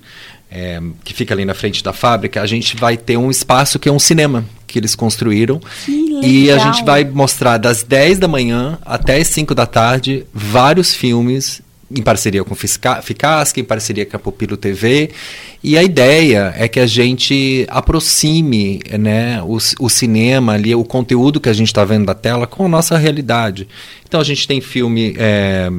é, 0.52 0.82
que 1.04 1.14
fica 1.14 1.34
ali 1.34 1.46
na 1.46 1.54
frente 1.54 1.84
da 1.84 1.94
fábrica, 1.94 2.42
a 2.42 2.48
gente 2.48 2.76
vai 2.76 2.98
ter 2.98 3.18
um 3.18 3.30
espaço 3.30 3.80
que 3.80 3.90
é 3.90 3.92
um 3.92 4.00
cinema 4.00 4.46
que 4.68 4.80
eles 4.80 4.96
construíram. 4.96 5.60
Que 5.86 6.20
e 6.24 6.52
a 6.52 6.58
gente 6.58 6.84
vai 6.84 7.04
mostrar 7.04 7.58
das 7.58 7.84
10 7.84 8.20
da 8.20 8.28
manhã 8.28 8.78
até 8.86 9.18
as 9.18 9.28
5 9.28 9.54
da 9.54 9.66
tarde 9.66 10.26
vários 10.34 10.94
filmes 10.94 11.62
em 11.90 12.02
parceria 12.02 12.44
com 12.44 12.56
Ficasca, 12.56 13.60
em 13.60 13.64
parceria 13.64 14.06
com 14.06 14.18
a 14.18 14.20
Pupilo 14.20 14.58
TV. 14.58 15.12
E 15.64 15.78
a 15.78 15.84
ideia 15.84 16.54
é 16.58 16.68
que 16.68 16.80
a 16.80 16.88
gente 16.88 17.66
aproxime 17.70 18.82
né, 19.00 19.42
o, 19.44 19.58
o 19.80 19.90
cinema 19.90 20.54
ali, 20.54 20.74
o 20.74 20.84
conteúdo 20.84 21.40
que 21.40 21.50
a 21.50 21.54
gente 21.54 21.68
está 21.68 21.86
vendo 21.86 22.06
da 22.06 22.16
tela 22.16 22.48
com 22.48 22.66
a 22.66 22.70
nossa 22.70 22.98
realidade. 22.98 23.68
Então 24.08 24.20
a 24.20 24.24
gente 24.24 24.48
tem 24.48 24.60
filme. 24.62 25.16
É, 25.18 25.70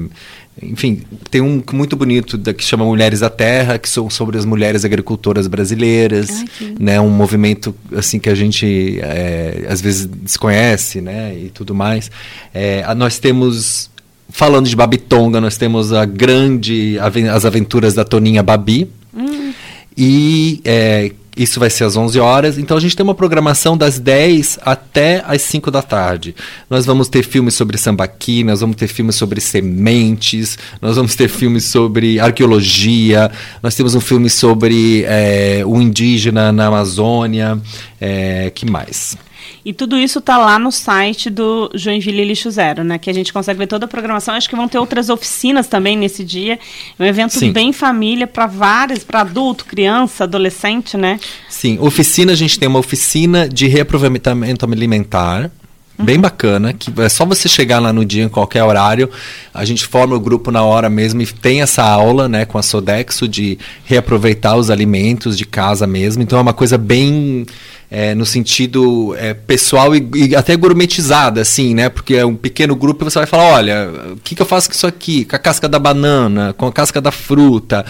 enfim, 0.62 1.02
tem 1.30 1.42
um 1.42 1.62
muito 1.72 1.96
bonito 1.96 2.38
da, 2.38 2.54
que 2.54 2.64
chama 2.64 2.84
Mulheres 2.84 3.20
da 3.20 3.28
Terra, 3.28 3.78
que 3.78 3.88
são 3.88 4.08
sobre 4.08 4.38
as 4.38 4.44
mulheres 4.46 4.84
agricultoras 4.84 5.46
brasileiras, 5.46 6.30
Ai, 6.30 6.74
né? 6.78 7.00
Um 7.00 7.10
movimento 7.10 7.74
assim 7.94 8.18
que 8.18 8.30
a 8.30 8.34
gente 8.34 8.98
é, 9.02 9.66
às 9.68 9.82
vezes 9.82 10.06
desconhece, 10.06 11.02
né? 11.02 11.36
E 11.36 11.50
tudo 11.50 11.74
mais. 11.74 12.10
É, 12.54 12.94
nós 12.94 13.18
temos 13.18 13.90
falando 14.30 14.66
de 14.66 14.74
Babitonga, 14.74 15.40
nós 15.40 15.56
temos 15.58 15.92
a 15.92 16.04
grande 16.04 16.98
As 17.30 17.44
Aventuras 17.44 17.92
da 17.94 18.04
Toninha 18.04 18.42
Babi. 18.42 18.90
Hum. 19.14 19.52
E 19.96 20.60
é, 20.64 21.12
isso 21.36 21.60
vai 21.60 21.68
ser 21.68 21.84
às 21.84 21.96
11 21.96 22.18
horas. 22.18 22.58
Então 22.58 22.76
a 22.76 22.80
gente 22.80 22.96
tem 22.96 23.04
uma 23.04 23.14
programação 23.14 23.76
das 23.76 23.98
10 23.98 24.58
até 24.62 25.22
as 25.26 25.42
5 25.42 25.70
da 25.70 25.82
tarde. 25.82 26.34
Nós 26.70 26.86
vamos 26.86 27.08
ter 27.08 27.22
filmes 27.22 27.54
sobre 27.54 27.76
sambaqui, 27.76 28.42
nós 28.42 28.60
vamos 28.60 28.76
ter 28.76 28.88
filmes 28.88 29.16
sobre 29.16 29.40
sementes, 29.40 30.58
nós 30.80 30.96
vamos 30.96 31.14
ter 31.14 31.28
filmes 31.28 31.64
sobre 31.64 32.18
arqueologia, 32.18 33.30
nós 33.62 33.74
temos 33.74 33.94
um 33.94 34.00
filme 34.00 34.30
sobre 34.30 35.04
é, 35.06 35.62
o 35.66 35.80
indígena 35.80 36.50
na 36.52 36.66
Amazônia. 36.66 37.60
É, 38.00 38.50
que 38.54 38.64
mais? 38.64 39.16
E 39.64 39.72
tudo 39.72 39.98
isso 39.98 40.20
está 40.20 40.38
lá 40.38 40.58
no 40.58 40.70
site 40.70 41.28
do 41.28 41.70
Joinville 41.74 42.24
Lixo 42.24 42.50
Zero, 42.50 42.84
né? 42.84 42.98
Que 42.98 43.10
a 43.10 43.12
gente 43.12 43.32
consegue 43.32 43.58
ver 43.58 43.66
toda 43.66 43.84
a 43.84 43.88
programação. 43.88 44.34
Acho 44.34 44.48
que 44.48 44.56
vão 44.56 44.68
ter 44.68 44.78
outras 44.78 45.08
oficinas 45.08 45.66
também 45.66 45.96
nesse 45.96 46.24
dia. 46.24 46.58
É 46.98 47.02
um 47.02 47.06
evento 47.06 47.38
Sim. 47.38 47.52
bem 47.52 47.72
família 47.72 48.26
para 48.26 48.46
vários, 48.46 49.02
para 49.02 49.22
adulto, 49.22 49.64
criança, 49.64 50.24
adolescente, 50.24 50.96
né? 50.96 51.18
Sim, 51.48 51.78
oficina, 51.80 52.32
a 52.32 52.36
gente 52.36 52.58
tem 52.58 52.68
uma 52.68 52.78
oficina 52.78 53.48
de 53.48 53.66
reaproveitamento 53.66 54.64
alimentar. 54.76 55.50
Bem 55.98 56.20
bacana, 56.20 56.74
que 56.74 56.92
é 57.00 57.08
só 57.08 57.24
você 57.24 57.48
chegar 57.48 57.78
lá 57.78 57.90
no 57.90 58.04
dia, 58.04 58.24
em 58.24 58.28
qualquer 58.28 58.62
horário. 58.62 59.08
A 59.54 59.64
gente 59.64 59.86
forma 59.86 60.14
o 60.14 60.20
grupo 60.20 60.50
na 60.50 60.62
hora 60.62 60.90
mesmo 60.90 61.22
e 61.22 61.26
tem 61.26 61.62
essa 61.62 61.82
aula 61.82 62.28
né, 62.28 62.44
com 62.44 62.58
a 62.58 62.62
Sodexo 62.62 63.26
de 63.26 63.58
reaproveitar 63.82 64.56
os 64.56 64.68
alimentos 64.68 65.38
de 65.38 65.46
casa 65.46 65.86
mesmo. 65.86 66.22
Então 66.22 66.38
é 66.38 66.42
uma 66.42 66.52
coisa 66.52 66.76
bem 66.76 67.46
é, 67.90 68.14
no 68.14 68.26
sentido 68.26 69.14
é, 69.16 69.32
pessoal 69.32 69.94
e, 69.94 70.08
e, 70.14 70.36
até 70.36 70.56
gourmetizada, 70.56 71.40
assim, 71.40 71.74
né? 71.74 71.88
Porque 71.88 72.14
é 72.14 72.26
um 72.26 72.34
pequeno 72.34 72.74
grupo 72.74 73.04
e 73.04 73.10
você 73.10 73.18
vai 73.18 73.26
falar, 73.26 73.44
olha, 73.44 73.90
o 74.12 74.16
que, 74.16 74.34
que, 74.34 74.42
eu 74.42 74.46
faço 74.46 74.68
com 74.68 74.74
isso 74.74 74.86
aqui? 74.86 75.24
Com 75.24 75.36
a 75.36 75.38
casca 75.38 75.68
da 75.68 75.78
banana, 75.78 76.52
com 76.52 76.66
a 76.66 76.72
casca 76.72 77.00
da 77.00 77.12
fruta. 77.12 77.84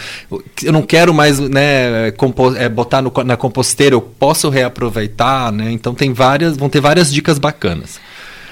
Eu 0.63 0.73
não 0.73 0.83
quero 0.83 1.15
mais 1.15 1.39
né, 1.39 2.09
é, 2.59 2.69
botar 2.69 3.01
no, 3.01 3.13
na 3.25 3.37
composteira, 3.37 3.95
eu 3.95 4.01
posso 4.01 4.51
reaproveitar, 4.51 5.51
né? 5.51 5.71
Então 5.73 5.95
tem 5.95 6.13
várias, 6.13 6.57
vão 6.57 6.69
ter 6.69 6.81
várias 6.81 7.13
dicas 7.13 7.39
bacanas. 7.39 7.99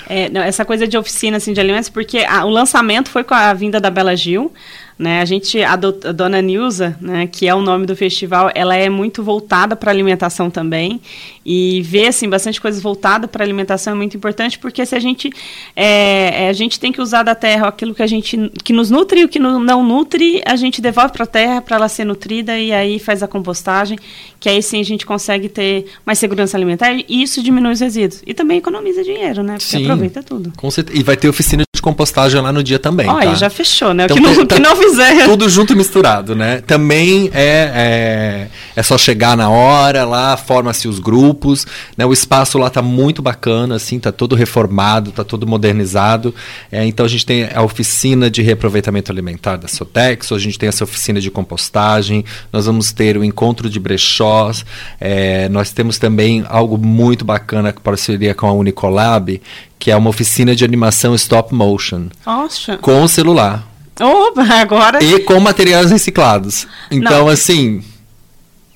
É, 0.07 0.29
não, 0.29 0.43
essa 0.43 0.65
coisa 0.65 0.87
de 0.87 0.99
oficina 0.99 1.39
assim, 1.39 1.53
de 1.53 1.61
alimentos, 1.61 1.89
porque 1.89 2.19
a, 2.19 2.45
o 2.45 2.51
lançamento 2.51 3.09
foi 3.09 3.25
com 3.25 3.35
a 3.35 3.53
vinda 3.55 3.81
da 3.81 3.91
Bela 3.91 4.15
Gil, 4.15 4.53
né? 4.99 5.21
A 5.21 5.25
gente, 5.25 5.63
a, 5.63 5.75
do, 5.77 5.89
a 6.05 6.13
dona 6.13 6.41
Nilza, 6.41 6.97
né, 7.01 7.27
que 7.27 7.49
é 7.49 7.55
o 7.55 7.61
nome 7.61 7.85
do 7.85 7.97
festival, 7.97 8.51
ela 8.55 8.77
é 8.77 8.89
muito 8.89 9.23
voltada 9.23 9.75
para 9.75 9.91
alimentação 9.91 10.51
também. 10.51 11.01
E 11.45 11.83
ver 11.83 12.09
assim, 12.09 12.29
bastante 12.29 12.61
coisas 12.61 12.83
voltadas 12.83 13.29
para 13.29 13.45
alimentação 13.45 13.93
é 13.93 13.97
muito 13.97 14.17
importante, 14.17 14.59
porque 14.59 14.87
se 14.87 14.95
a 14.95 15.01
gente, 15.01 15.31
é, 15.77 16.45
é, 16.45 16.49
a 16.49 16.53
gente 16.53 16.81
tem 16.81 16.91
que 16.91 17.03
usar 17.03 17.23
da 17.23 17.35
terra 17.35 17.69
aquilo 17.69 17.95
que 17.95 18.03
a 18.03 18.07
gente 18.07 18.51
que 18.63 18.73
nos 18.73 18.91
nutre 18.91 19.21
e 19.21 19.25
o 19.25 19.29
que 19.29 19.39
não 19.39 19.83
nutre, 19.83 20.41
a 20.47 20.57
gente 20.57 20.81
devolve 20.81 21.13
para 21.13 21.25
a 21.25 21.27
terra 21.27 21.61
para 21.61 21.77
ela 21.77 21.89
ser 21.89 22.05
nutrida 22.05 22.59
e 22.59 22.73
aí 22.73 22.99
faz 22.99 23.23
a 23.23 23.29
compostagem, 23.29 23.99
que 24.41 24.49
aí 24.49 24.63
sim 24.63 24.81
a 24.81 24.85
gente 24.85 25.05
consegue 25.05 25.49
ter 25.49 25.87
mais 26.07 26.19
segurança 26.19 26.57
alimentar 26.57 26.93
e 26.93 27.05
isso 27.23 27.43
diminui 27.43 27.73
os 27.73 27.81
resíduos. 27.81 28.23
E 28.27 28.33
também 28.33 28.59
economiza 28.59 29.03
dinheiro, 29.03 29.43
né? 29.43 29.55
Porque 29.59 29.77
sim, 29.77 29.85
aproveita 29.85 30.23
tudo. 30.23 30.53
Com 30.57 30.71
certeza. 30.71 30.99
E 30.99 31.03
vai 31.03 31.17
ter 31.17 31.29
oficina 31.29 31.65
compostagem 31.85 32.41
lá 32.41 32.51
no 32.51 32.63
dia 32.63 32.79
também. 32.79 33.07
Olha, 33.07 33.29
tá? 33.29 33.35
já 33.35 33.51
fechou, 33.51 33.93
né? 33.93 34.05
Então, 34.05 34.17
o 34.17 34.21
que 34.21 34.27
não, 34.27 34.47
tá, 34.47 34.57
que 34.57 34.63
não 34.63 34.75
fizer. 34.75 35.25
Tudo 35.29 35.51
junto 35.51 35.75
e 35.75 35.77
misturado, 35.77 36.35
né? 36.35 36.63
Também 36.67 37.31
é, 37.35 37.71
é, 37.75 38.49
é 38.75 38.83
só 38.83 38.97
chegar 38.97 39.37
na 39.37 39.51
hora, 39.51 40.07
lá 40.07 40.35
forma-se 40.35 40.89
os 40.89 40.99
grupos, 40.99 41.67
né? 41.95 42.07
O 42.07 42.13
espaço 42.13 42.57
lá 42.57 42.71
tá 42.71 42.81
muito 42.81 43.21
bacana, 43.21 43.77
assim, 43.77 43.99
tá 43.99 44.11
todo 44.11 44.35
reformado, 44.35 45.13
tá 45.13 45.23
todo 45.23 45.47
modernizado. 45.47 46.35
É, 46.73 46.87
então 46.87 47.05
a 47.05 47.09
gente 47.09 47.27
tem 47.27 47.51
a 47.55 47.63
oficina 47.63 48.31
de 48.31 48.41
reaproveitamento 48.41 49.13
alimentar 49.13 49.57
da 49.57 49.69
Sotexo, 49.69 50.35
a 50.35 50.39
gente 50.39 50.59
tem 50.59 50.71
essa 50.71 50.85
oficina 50.85 51.21
de 51.21 51.31
compostagem, 51.31 52.25
nós 52.51 52.65
vamos 52.65 52.93
ter 52.93 53.19
o 53.19 53.23
encontro 53.23 53.69
de 53.69 53.79
brechós, 53.79 54.65
é, 54.99 55.51
nós 55.51 55.71
temos 55.71 55.99
também 55.99 56.45
algo 56.49 56.79
muito 56.79 57.27
bacana 57.27 57.73
que 57.73 57.81
parceria 57.81 58.35
com 58.35 58.47
a 58.47 58.53
Unicolab, 58.53 59.41
que 59.85 59.91
é 59.91 59.97
uma 59.97 60.09
oficina 60.09 60.57
de 60.57 60.65
animação 60.65 61.15
stop 61.15 61.55
motion. 61.55 62.07
Nossa. 62.25 62.79
Com 62.79 63.03
o 63.03 63.07
celular. 63.07 63.69
Opa, 64.01 64.43
agora. 64.43 65.05
E 65.05 65.21
com 65.21 65.39
materiais 65.39 65.91
reciclados. 65.91 66.67
Então, 66.91 67.27
Não. 67.27 67.29
assim, 67.29 67.85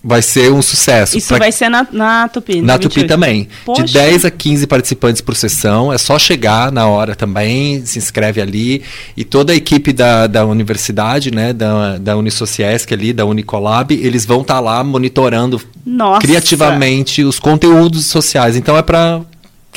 vai 0.04 0.20
ser 0.20 0.52
um 0.52 0.60
sucesso. 0.60 1.16
Isso 1.16 1.28
pra... 1.28 1.38
vai 1.38 1.50
ser 1.50 1.70
na, 1.70 1.88
na 1.90 2.28
Tupi. 2.28 2.60
Na 2.60 2.78
Tupi 2.78 3.04
também. 3.04 3.48
Poxa. 3.64 3.84
De 3.84 3.92
10 3.94 4.26
a 4.26 4.30
15 4.30 4.66
participantes 4.66 5.22
por 5.22 5.34
sessão. 5.34 5.90
É 5.90 5.96
só 5.96 6.18
chegar 6.18 6.70
na 6.70 6.86
hora 6.86 7.16
também, 7.16 7.86
se 7.86 7.98
inscreve 7.98 8.42
ali. 8.42 8.82
E 9.16 9.24
toda 9.24 9.54
a 9.54 9.56
equipe 9.56 9.94
da, 9.94 10.26
da 10.26 10.44
universidade, 10.44 11.30
né, 11.30 11.54
da, 11.54 11.96
da 11.96 12.18
Unisociesc 12.18 12.92
ali, 12.92 13.14
da 13.14 13.24
Unicolab, 13.24 13.94
eles 13.94 14.26
vão 14.26 14.42
estar 14.42 14.56
tá 14.56 14.60
lá 14.60 14.84
monitorando 14.84 15.58
Nossa. 15.86 16.20
criativamente 16.20 17.24
os 17.24 17.38
conteúdos 17.38 18.04
sociais. 18.04 18.56
Então 18.56 18.76
é 18.76 18.82
para 18.82 19.22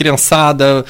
criançada, 0.02 0.84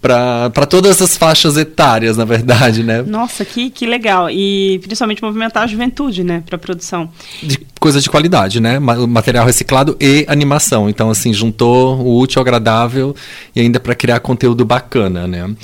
para 0.00 0.66
todas 0.66 1.02
as 1.02 1.16
faixas 1.16 1.56
etárias, 1.56 2.16
na 2.16 2.24
verdade, 2.24 2.82
né? 2.82 3.02
Nossa, 3.02 3.44
que, 3.44 3.70
que 3.70 3.86
legal. 3.86 4.30
E 4.30 4.78
principalmente 4.82 5.22
movimentar 5.22 5.64
a 5.64 5.66
juventude, 5.66 6.22
né, 6.22 6.42
para 6.46 6.56
produção. 6.56 7.10
De 7.42 7.58
coisa 7.80 8.00
de 8.00 8.08
qualidade, 8.08 8.60
né? 8.60 8.78
Material 8.78 9.44
reciclado 9.44 9.96
e 10.00 10.24
animação. 10.28 10.88
Então, 10.88 11.10
assim, 11.10 11.32
juntou 11.32 11.98
o 11.98 12.20
útil 12.20 12.40
ao 12.40 12.42
agradável 12.42 13.14
e 13.54 13.60
ainda 13.60 13.80
para 13.80 13.94
criar 13.94 14.20
conteúdo 14.20 14.64
bacana, 14.64 15.26
né? 15.26 15.54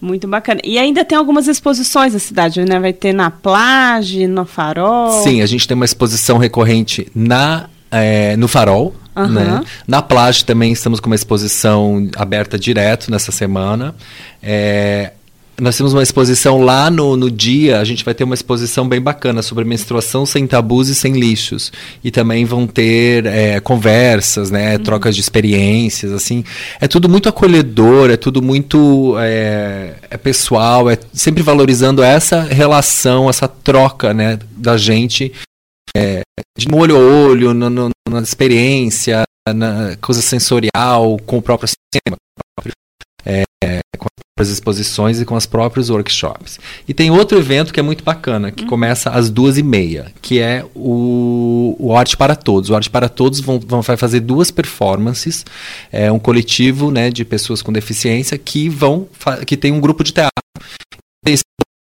Muito 0.00 0.28
bacana. 0.28 0.60
E 0.62 0.78
ainda 0.78 1.04
tem 1.04 1.16
algumas 1.16 1.48
exposições 1.48 2.12
na 2.12 2.18
cidade, 2.18 2.64
né? 2.64 2.78
Vai 2.78 2.92
ter 2.92 3.12
na 3.12 3.30
Plage, 3.30 4.26
no 4.26 4.44
Farol. 4.44 5.22
Sim, 5.22 5.40
a 5.40 5.46
gente 5.46 5.66
tem 5.66 5.74
uma 5.74 5.86
exposição 5.86 6.38
recorrente 6.38 7.08
na 7.14 7.68
é, 7.90 8.36
no 8.36 8.46
Farol, 8.46 8.94
Uhum. 9.16 9.28
Né? 9.28 9.64
Na 9.86 10.02
Plage 10.02 10.44
também 10.44 10.72
estamos 10.72 11.00
com 11.00 11.06
uma 11.06 11.16
exposição 11.16 12.08
aberta 12.16 12.58
direto 12.58 13.10
nessa 13.10 13.32
semana. 13.32 13.94
É, 14.42 15.12
nós 15.58 15.74
temos 15.74 15.94
uma 15.94 16.02
exposição 16.02 16.60
lá 16.60 16.90
no, 16.90 17.16
no 17.16 17.30
dia, 17.30 17.80
a 17.80 17.84
gente 17.84 18.04
vai 18.04 18.12
ter 18.12 18.24
uma 18.24 18.34
exposição 18.34 18.86
bem 18.86 19.00
bacana 19.00 19.40
sobre 19.40 19.64
menstruação 19.64 20.26
sem 20.26 20.46
tabus 20.46 20.88
e 20.88 20.94
sem 20.94 21.14
lixos. 21.14 21.72
E 22.04 22.10
também 22.10 22.44
vão 22.44 22.66
ter 22.66 23.24
é, 23.24 23.58
conversas, 23.60 24.50
né, 24.50 24.76
uhum. 24.76 24.82
trocas 24.82 25.14
de 25.14 25.22
experiências, 25.22 26.12
assim. 26.12 26.44
É 26.78 26.86
tudo 26.86 27.08
muito 27.08 27.28
acolhedor, 27.28 28.10
é 28.10 28.18
tudo 28.18 28.42
muito 28.42 29.16
é, 29.18 29.94
é 30.10 30.16
pessoal, 30.18 30.90
é 30.90 30.98
sempre 31.14 31.42
valorizando 31.42 32.02
essa 32.02 32.42
relação, 32.42 33.30
essa 33.30 33.48
troca, 33.48 34.12
né, 34.12 34.38
da 34.58 34.76
gente 34.76 35.32
é, 35.96 36.22
de 36.58 36.66
olho 36.72 36.96
a 36.96 36.98
olho, 36.98 37.54
no, 37.54 37.70
no, 37.70 37.90
na 38.08 38.20
experiência, 38.20 39.22
na 39.48 39.96
coisa 40.00 40.20
sensorial, 40.20 41.18
com 41.24 41.38
o 41.38 41.42
próprio 41.42 41.68
sistema, 41.68 42.16
é, 43.24 43.44
com 43.98 44.06
as 44.38 44.48
exposições 44.48 45.20
e 45.20 45.24
com 45.24 45.34
os 45.34 45.46
próprios 45.46 45.88
workshops. 45.88 46.60
E 46.86 46.92
tem 46.92 47.10
outro 47.10 47.38
evento 47.38 47.72
que 47.72 47.80
é 47.80 47.82
muito 47.82 48.04
bacana, 48.04 48.52
que 48.52 48.64
hum. 48.64 48.66
começa 48.66 49.10
às 49.10 49.30
duas 49.30 49.56
e 49.56 49.62
meia, 49.62 50.12
que 50.20 50.38
é 50.38 50.64
o, 50.74 51.74
o 51.78 51.96
Arte 51.96 52.16
para 52.16 52.36
Todos. 52.36 52.68
O 52.68 52.74
Arte 52.74 52.90
para 52.90 53.08
Todos 53.08 53.40
vão, 53.40 53.58
vão 53.58 53.80
vai 53.80 53.96
fazer 53.96 54.20
duas 54.20 54.50
performances, 54.50 55.46
é 55.90 56.12
um 56.12 56.18
coletivo 56.18 56.90
né, 56.90 57.10
de 57.10 57.24
pessoas 57.24 57.62
com 57.62 57.72
deficiência 57.72 58.36
que 58.36 58.68
vão 58.68 59.08
que 59.46 59.56
tem 59.56 59.72
um 59.72 59.80
grupo 59.80 60.04
de 60.04 60.12
teatro. 60.12 60.32
Esses 61.26 61.42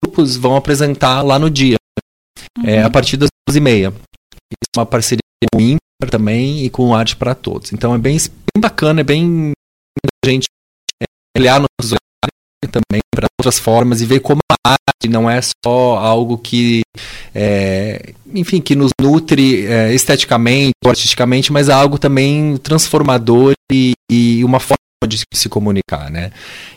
grupos 0.04 0.38
vão 0.38 0.56
apresentar 0.56 1.24
lá 1.24 1.40
no 1.40 1.50
dia, 1.50 1.78
uhum. 2.60 2.66
é, 2.66 2.84
a 2.84 2.90
partir 2.90 3.18
das 3.18 3.30
e 3.56 3.60
meia. 3.60 3.94
Isso 4.52 4.70
é 4.76 4.80
uma 4.80 4.86
parceria 4.86 5.22
com 5.52 5.60
o 5.60 5.62
INPER 5.62 6.10
também 6.10 6.66
e 6.66 6.70
com 6.70 6.90
o 6.90 6.96
Arte 6.96 7.16
para 7.16 7.36
Todos. 7.36 7.74
Então 7.74 7.94
é 7.94 7.98
bem, 7.98 8.18
bem 8.18 8.62
bacana, 8.62 9.02
é 9.02 9.04
bem 9.04 9.52
a 10.26 10.30
gente 10.30 10.48
é, 11.02 11.06
olhar 11.40 11.60
nos 11.60 11.96
também 12.68 13.02
para 13.14 13.28
outras 13.40 13.60
formas 13.60 14.02
e 14.02 14.06
ver 14.06 14.20
como 14.20 14.40
a 14.52 14.72
arte 14.72 15.08
não 15.10 15.30
é 15.30 15.40
só 15.42 15.98
algo 15.98 16.38
que, 16.38 16.82
é, 17.34 18.14
enfim, 18.34 18.60
que 18.60 18.76
nos 18.76 18.92
nutre 19.00 19.66
é, 19.66 19.94
esteticamente, 19.94 20.74
artisticamente, 20.86 21.52
mas 21.52 21.70
é 21.70 21.74
algo 21.74 21.98
também 21.98 22.58
transformador 22.58 23.54
e, 23.72 23.94
e 24.12 24.44
uma 24.44 24.60
forma 24.60 24.78
de 25.06 25.22
se 25.32 25.48
comunicar, 25.48 26.10
né? 26.10 26.32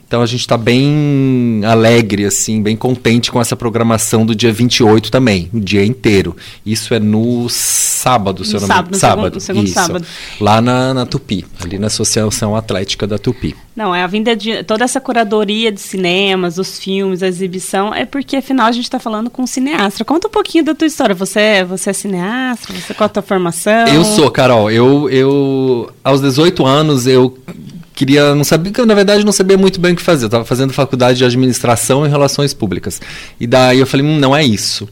Então 0.07 0.21
a 0.21 0.27
gente 0.27 0.41
está 0.41 0.59
bem 0.59 1.63
alegre, 1.65 2.27
assim, 2.27 2.61
bem 2.61 2.77
contente 2.77 3.31
com 3.31 3.41
essa 3.41 3.57
programação 3.57 4.27
do 4.27 4.35
dia 4.35 4.53
28 4.53 5.11
também, 5.11 5.49
o 5.55 5.61
dia 5.61 5.83
inteiro. 5.87 6.37
Isso 6.67 6.93
é 6.93 7.01
no 7.01 7.49
sábado, 7.49 8.45
se 8.45 8.57
eu 8.57 8.61
não 8.61 8.69
me 8.69 8.75
engano. 8.75 8.97
Sábado, 8.97 9.35
no 9.37 9.41
segundo, 9.41 9.69
sábado. 9.69 10.07
Lá 10.39 10.61
na, 10.61 10.93
na, 10.93 11.07
Tupi, 11.07 11.47
ali 11.63 11.79
na 11.79 11.87
Associação 11.87 12.55
Atlética 12.55 13.07
da 13.07 13.17
Tupi. 13.17 13.57
Não, 13.75 13.95
é 13.95 14.03
a 14.03 14.07
vinda 14.07 14.37
de 14.37 14.65
toda 14.65 14.85
essa 14.85 15.01
curadoria 15.01 15.73
de 15.73 15.81
cinemas, 15.81 16.59
os 16.59 16.79
filmes, 16.79 17.23
a 17.23 17.29
exibição, 17.29 17.95
é 17.95 18.05
porque 18.05 18.37
afinal 18.37 18.67
a 18.67 18.73
gente 18.73 18.85
está 18.85 18.99
falando 18.99 19.31
com 19.31 19.45
um 19.45 19.47
cineasta. 19.47 20.05
Conta 20.05 20.29
um 20.29 20.31
pouquinho 20.31 20.65
da 20.65 20.75
tua 20.75 20.87
história. 20.87 21.15
Você, 21.15 21.41
é, 21.41 21.65
você 21.65 21.89
é 21.89 21.93
cineasta? 21.95 22.71
Você 22.71 22.93
qual 22.93 23.07
a 23.07 23.09
tua 23.09 23.23
formação? 23.23 23.87
Eu 23.87 24.05
sou, 24.05 24.31
Carol. 24.31 24.71
Eu, 24.71 25.09
eu 25.09 25.91
aos 26.05 26.21
18 26.21 26.67
anos 26.67 27.07
eu 27.07 27.39
queria, 28.01 28.35
não 28.35 28.45
sabia, 28.45 28.73
que 28.73 28.83
na 28.87 28.95
verdade 28.95 29.25
não 29.27 29.33
sabia 29.33 29.59
muito 29.59 29.79
bem 29.79 29.93
o 29.93 29.97
que 29.97 30.03
fazer. 30.03 30.25
Eu 30.25 30.29
estava 30.29 30.45
fazendo 30.45 30.73
faculdade 30.73 31.19
de 31.19 31.25
administração 31.25 32.07
e 32.07 32.09
relações 32.09 32.55
públicas. 32.55 32.99
E 33.39 33.47
daí 33.47 33.79
eu 33.79 33.87
falei, 33.87 34.07
hum, 34.07 34.19
não 34.19 34.35
é 34.35 34.43
isso. 34.43 34.89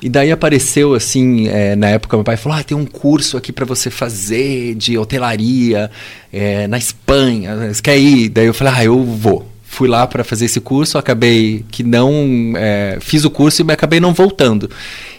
E 0.00 0.08
daí 0.08 0.30
apareceu 0.30 0.94
assim, 0.94 1.48
é, 1.48 1.74
na 1.74 1.88
época 1.88 2.16
meu 2.16 2.22
pai 2.22 2.36
falou, 2.36 2.56
ah, 2.56 2.62
tem 2.62 2.76
um 2.76 2.86
curso 2.86 3.36
aqui 3.36 3.50
para 3.50 3.64
você 3.64 3.90
fazer 3.90 4.76
de 4.76 4.96
hotelaria 4.96 5.90
é, 6.32 6.68
na 6.68 6.78
Espanha, 6.78 7.72
você 7.72 7.82
quer 7.82 7.98
ir? 7.98 8.28
Daí 8.28 8.46
eu 8.46 8.54
falei, 8.54 8.72
ah, 8.76 8.84
eu 8.84 9.02
vou 9.02 9.52
fui 9.64 9.88
lá 9.88 10.06
para 10.06 10.22
fazer 10.22 10.44
esse 10.44 10.60
curso, 10.60 10.96
acabei 10.96 11.64
que 11.68 11.82
não 11.82 12.52
é, 12.56 12.98
fiz 13.00 13.24
o 13.24 13.30
curso 13.30 13.60
e 13.60 13.72
acabei 13.72 13.98
não 13.98 14.14
voltando. 14.14 14.70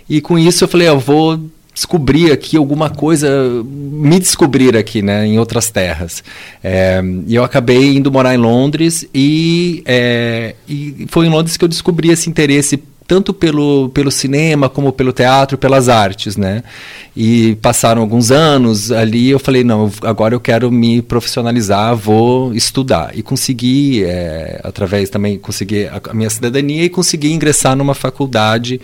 E 0.08 0.22
com 0.22 0.39
isso 0.39 0.63
eu 0.63 0.68
falei, 0.70 0.88
eu 0.88 0.98
vou 0.98 1.38
descobrir 1.75 2.32
aqui 2.32 2.55
alguma 2.55 2.89
coisa, 2.89 3.29
me 3.63 4.17
descobrir 4.17 4.77
aqui, 4.77 5.01
né, 5.01 5.27
em 5.27 5.38
outras 5.38 5.70
terras. 5.70 6.24
É, 6.63 7.01
e 7.27 7.36
eu 7.36 7.44
acabei 7.44 7.98
indo 7.98 8.10
morar 8.10 8.34
em 8.34 8.38
Londres 8.38 9.05
e, 9.13 9.84
é, 9.86 10.55
e 10.67 11.05
foi 11.10 11.27
em 11.27 11.29
Londres 11.29 11.58
que 11.58 11.65
eu 11.65 11.70
descobri 11.70 12.10
esse 12.10 12.29
interesse 12.29 12.82
tanto 13.08 13.34
pelo, 13.34 13.90
pelo 13.90 14.10
cinema 14.10 14.68
como 14.68 14.92
pelo 14.92 15.14
teatro, 15.14 15.58
pelas 15.58 15.88
artes, 15.90 16.36
né? 16.36 16.64
E 17.16 17.56
passaram 17.62 18.02
alguns 18.02 18.32
anos 18.32 18.92
ali, 18.92 19.30
eu 19.30 19.40
falei, 19.40 19.64
não, 19.64 19.92
agora 20.02 20.34
eu 20.34 20.40
quero 20.40 20.72
me 20.72 21.02
profissionalizar, 21.02 21.96
vou 21.96 22.54
estudar. 22.54 23.16
E 23.16 23.22
consegui, 23.22 24.04
é, 24.04 24.60
através 24.64 25.10
também, 25.10 25.38
consegui 25.38 25.86
a, 25.86 26.02
minha 26.14 26.30
cidadania 26.30 26.84
e 26.84 26.90
consegui 26.90 27.32
ingressar 27.32 27.76
numa 27.76 27.94
faculdade 27.94 28.82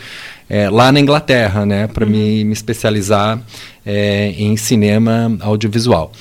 é, 0.48 0.70
lá 0.70 0.92
na 0.92 1.00
Inglaterra, 1.00 1.66
né? 1.66 1.88
Para 1.88 2.06
uhum. 2.06 2.12
me, 2.12 2.44
me 2.44 2.54
especializar 2.54 3.42
é, 3.84 4.36
em 4.38 4.56
cinema 4.56 5.36
audiovisual. 5.42 6.12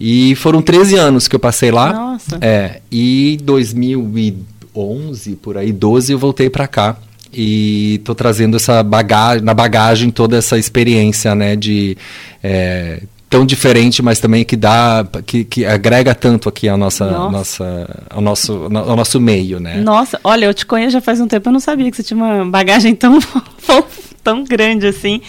E 0.00 0.34
foram 0.36 0.62
13 0.62 0.96
anos 0.96 1.28
que 1.28 1.36
eu 1.36 1.40
passei 1.40 1.70
lá. 1.70 1.92
Nossa. 1.92 2.38
É, 2.40 2.80
e 2.90 3.38
2011, 3.42 5.36
por 5.36 5.58
aí, 5.58 5.70
12, 5.72 6.12
eu 6.12 6.18
voltei 6.18 6.48
para 6.48 6.66
cá 6.66 6.96
e 7.32 7.96
estou 7.96 8.14
trazendo 8.14 8.56
essa 8.56 8.82
bagagem, 8.82 9.44
na 9.44 9.54
bagagem 9.54 10.10
toda 10.10 10.36
essa 10.36 10.58
experiência, 10.58 11.34
né, 11.34 11.56
de 11.56 11.96
é, 12.42 13.02
tão 13.30 13.46
diferente, 13.46 14.02
mas 14.02 14.18
também 14.18 14.44
que 14.44 14.56
dá, 14.56 15.06
que, 15.24 15.44
que 15.44 15.64
agrega 15.64 16.14
tanto 16.14 16.48
aqui 16.48 16.68
a 16.68 16.76
nossa, 16.76 17.06
nossa. 17.06 17.30
nossa, 17.30 18.06
ao 18.10 18.20
nosso, 18.20 18.52
ao 18.74 18.96
nosso 18.96 19.20
meio, 19.20 19.60
né? 19.60 19.76
Nossa, 19.76 20.18
olha, 20.24 20.46
eu 20.46 20.54
te 20.54 20.66
conheço 20.66 20.90
já 20.90 21.00
faz 21.00 21.20
um 21.20 21.28
tempo, 21.28 21.48
eu 21.48 21.52
não 21.52 21.60
sabia 21.60 21.88
que 21.88 21.96
você 21.96 22.02
tinha 22.02 22.16
uma 22.16 22.44
bagagem 22.44 22.94
tão 22.94 23.20
tão 24.22 24.44
grande 24.44 24.86
assim. 24.86 25.20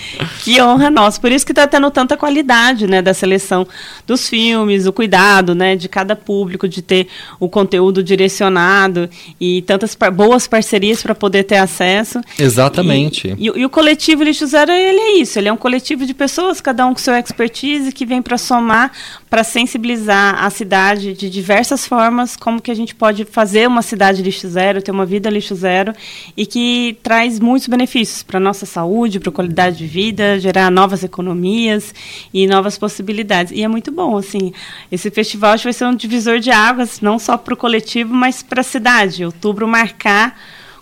Que 0.43 0.61
honra 0.61 0.89
nossa. 0.89 1.19
Por 1.19 1.31
isso 1.31 1.45
que 1.45 1.51
está 1.51 1.65
tendo 1.65 1.89
tanta 1.89 2.17
qualidade, 2.17 2.87
né, 2.87 3.01
da 3.01 3.13
seleção 3.13 3.67
dos 4.05 4.27
filmes, 4.27 4.85
o 4.85 4.93
cuidado, 4.93 5.55
né, 5.55 5.75
de 5.75 5.87
cada 5.87 6.15
público, 6.15 6.67
de 6.67 6.81
ter 6.81 7.07
o 7.39 7.49
conteúdo 7.49 8.03
direcionado 8.03 9.09
e 9.39 9.61
tantas 9.63 9.95
par 9.95 10.11
boas 10.11 10.47
parcerias 10.47 11.01
para 11.01 11.15
poder 11.15 11.43
ter 11.43 11.57
acesso. 11.57 12.21
Exatamente. 12.37 13.35
E, 13.37 13.47
e, 13.47 13.59
e, 13.59 13.65
o 13.65 13.69
coletivo 13.69 14.23
Lixo 14.23 14.45
Zero, 14.45 14.71
ele 14.71 14.99
é 14.99 15.17
isso. 15.17 15.39
Ele 15.39 15.49
é 15.49 15.53
um 15.53 15.57
coletivo 15.57 16.05
de 16.05 16.13
pessoas, 16.13 16.61
cada 16.61 16.85
um 16.85 16.93
com 16.93 16.99
seu 16.99 17.15
expertise, 17.15 17.91
que 17.91 18.05
vem 18.05 18.21
para 18.21 18.37
somar, 18.37 18.91
para 19.29 19.43
sensibilizar 19.43 20.43
a 20.43 20.49
cidade 20.49 21.13
de 21.13 21.29
diversas 21.29 21.85
formas, 21.85 22.35
como 22.35 22.61
que 22.61 22.71
a 22.71 22.75
gente 22.75 22.93
pode 22.93 23.25
fazer 23.25 23.67
uma 23.67 23.81
cidade 23.81 24.21
lixo 24.21 24.47
zero, 24.47 24.81
ter 24.81 24.91
uma 24.91 25.05
vida 25.05 25.29
lixo 25.29 25.55
zero 25.55 25.93
e 26.35 26.45
que 26.45 26.97
traz 27.01 27.39
muitos 27.39 27.67
benefícios 27.67 28.23
para 28.23 28.39
nossa 28.39 28.65
saúde 28.65 28.80
saúde, 28.81 29.19
para 29.19 29.31
qualidade 29.31 29.77
de 29.77 29.85
vida, 29.85 30.39
gerar 30.39 30.71
novas 30.71 31.03
economias 31.03 31.93
e 32.33 32.47
novas 32.47 32.77
possibilidades. 32.77 33.51
E 33.51 33.63
é 33.63 33.67
muito 33.67 33.91
bom, 33.91 34.17
assim. 34.17 34.51
Esse 34.91 35.11
festival 35.11 35.57
vai 35.57 35.73
ser 35.73 35.85
um 35.85 35.95
divisor 35.95 36.39
de 36.39 36.49
águas, 36.49 36.99
não 36.99 37.19
só 37.19 37.37
para 37.37 37.53
o 37.53 37.57
coletivo, 37.57 38.13
mas 38.13 38.41
para 38.41 38.61
a 38.61 38.63
cidade. 38.63 39.23
Outubro 39.23 39.67
marcar 39.67 40.35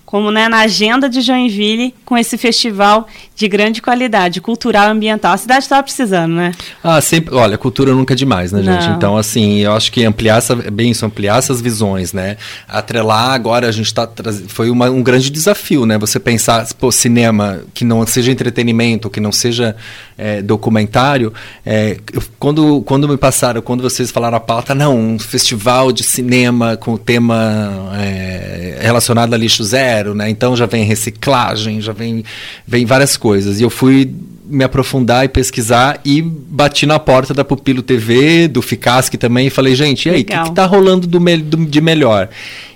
como 0.10 0.32
né, 0.32 0.50
na 0.50 0.62
agenda 0.62 1.08
de 1.08 1.22
Joinville, 1.22 1.94
com 2.04 2.18
esse 2.18 2.36
festival 2.36 3.08
de 3.36 3.48
grande 3.48 3.80
qualidade, 3.80 4.42
cultural 4.42 4.88
e 4.88 4.92
ambiental. 4.92 5.34
A 5.34 5.38
cidade 5.38 5.66
estava 5.66 5.84
precisando, 5.84 6.34
né? 6.34 6.51
Ah, 6.84 7.00
sempre. 7.00 7.36
Olha, 7.36 7.60
cultura 7.60 7.94
nunca 7.94 8.16
é 8.16 8.18
demais, 8.18 8.51
né, 8.51 8.63
gente? 8.63 8.88
Não. 8.88 8.96
Então, 8.96 9.16
assim, 9.16 9.60
eu 9.60 9.72
acho 9.72 9.92
que 9.92 10.04
ampliar 10.04 10.39
essa, 10.39 10.56
bem 10.56 10.89
isso, 10.89 11.06
ampliar 11.06 11.38
essas 11.38 11.62
visões, 11.62 12.12
né? 12.12 12.38
Atrelar 12.68 13.34
agora, 13.34 13.68
a 13.68 13.72
gente 13.72 13.86
está 13.86 14.10
foi 14.48 14.72
uma, 14.72 14.89
um 14.89 15.04
grande 15.04 15.30
desafio, 15.30 15.86
né? 15.86 15.96
Você 16.00 16.20
pensar, 16.20 16.68
pô, 16.80 16.92
cinema 16.92 17.62
que 17.72 17.86
não 17.86 18.04
seja 18.08 18.32
entretenimento, 18.32 19.12
que 19.12 19.20
não 19.20 19.32
seja 19.32 19.75
é, 20.18 20.42
documentário. 20.42 21.32
É, 21.63 22.00
eu, 22.12 22.24
quando, 22.39 22.82
quando 22.82 23.08
me 23.08 23.16
passaram, 23.16 23.62
quando 23.62 23.84
vocês 23.84 24.10
falaram 24.10 24.38
a 24.38 24.42
pauta, 24.42 24.74
não, 24.74 24.98
um 24.98 25.20
festival 25.20 25.92
de 25.92 26.01
cinema 26.01 26.75
com 26.75 26.94
o 26.94 26.98
tema 26.98 27.92
é, 27.96 28.80
relacionado 28.82 29.36
a 29.36 29.38
lixo 29.38 29.63
zero 29.63 29.98
zero, 29.99 30.15
né? 30.15 30.29
Então 30.29 30.55
já 30.55 30.65
vem 30.65 30.83
reciclagem, 30.83 31.81
já 31.81 31.91
vem, 31.91 32.23
vem 32.65 32.85
várias 32.85 33.17
coisas. 33.17 33.59
E 33.59 33.63
eu 33.63 33.69
fui 33.69 34.12
me 34.45 34.63
aprofundar 34.63 35.25
e 35.25 35.27
pesquisar 35.27 35.99
e 36.03 36.21
bati 36.21 36.85
na 36.85 36.97
porta 36.97 37.33
da 37.33 37.45
Pupilo 37.45 37.83
TV, 37.83 38.47
do 38.47 38.62
Ficasque 38.62 39.17
também 39.17 39.47
e 39.47 39.49
falei, 39.49 39.75
gente, 39.75 40.07
e 40.07 40.12
aí, 40.12 40.21
o 40.21 40.25
que, 40.25 40.43
que 40.43 40.51
tá 40.51 40.65
rolando 40.65 41.05
do, 41.05 41.19
me 41.19 41.38
do, 41.38 41.65
de 41.65 41.81
melhor? 41.81 42.29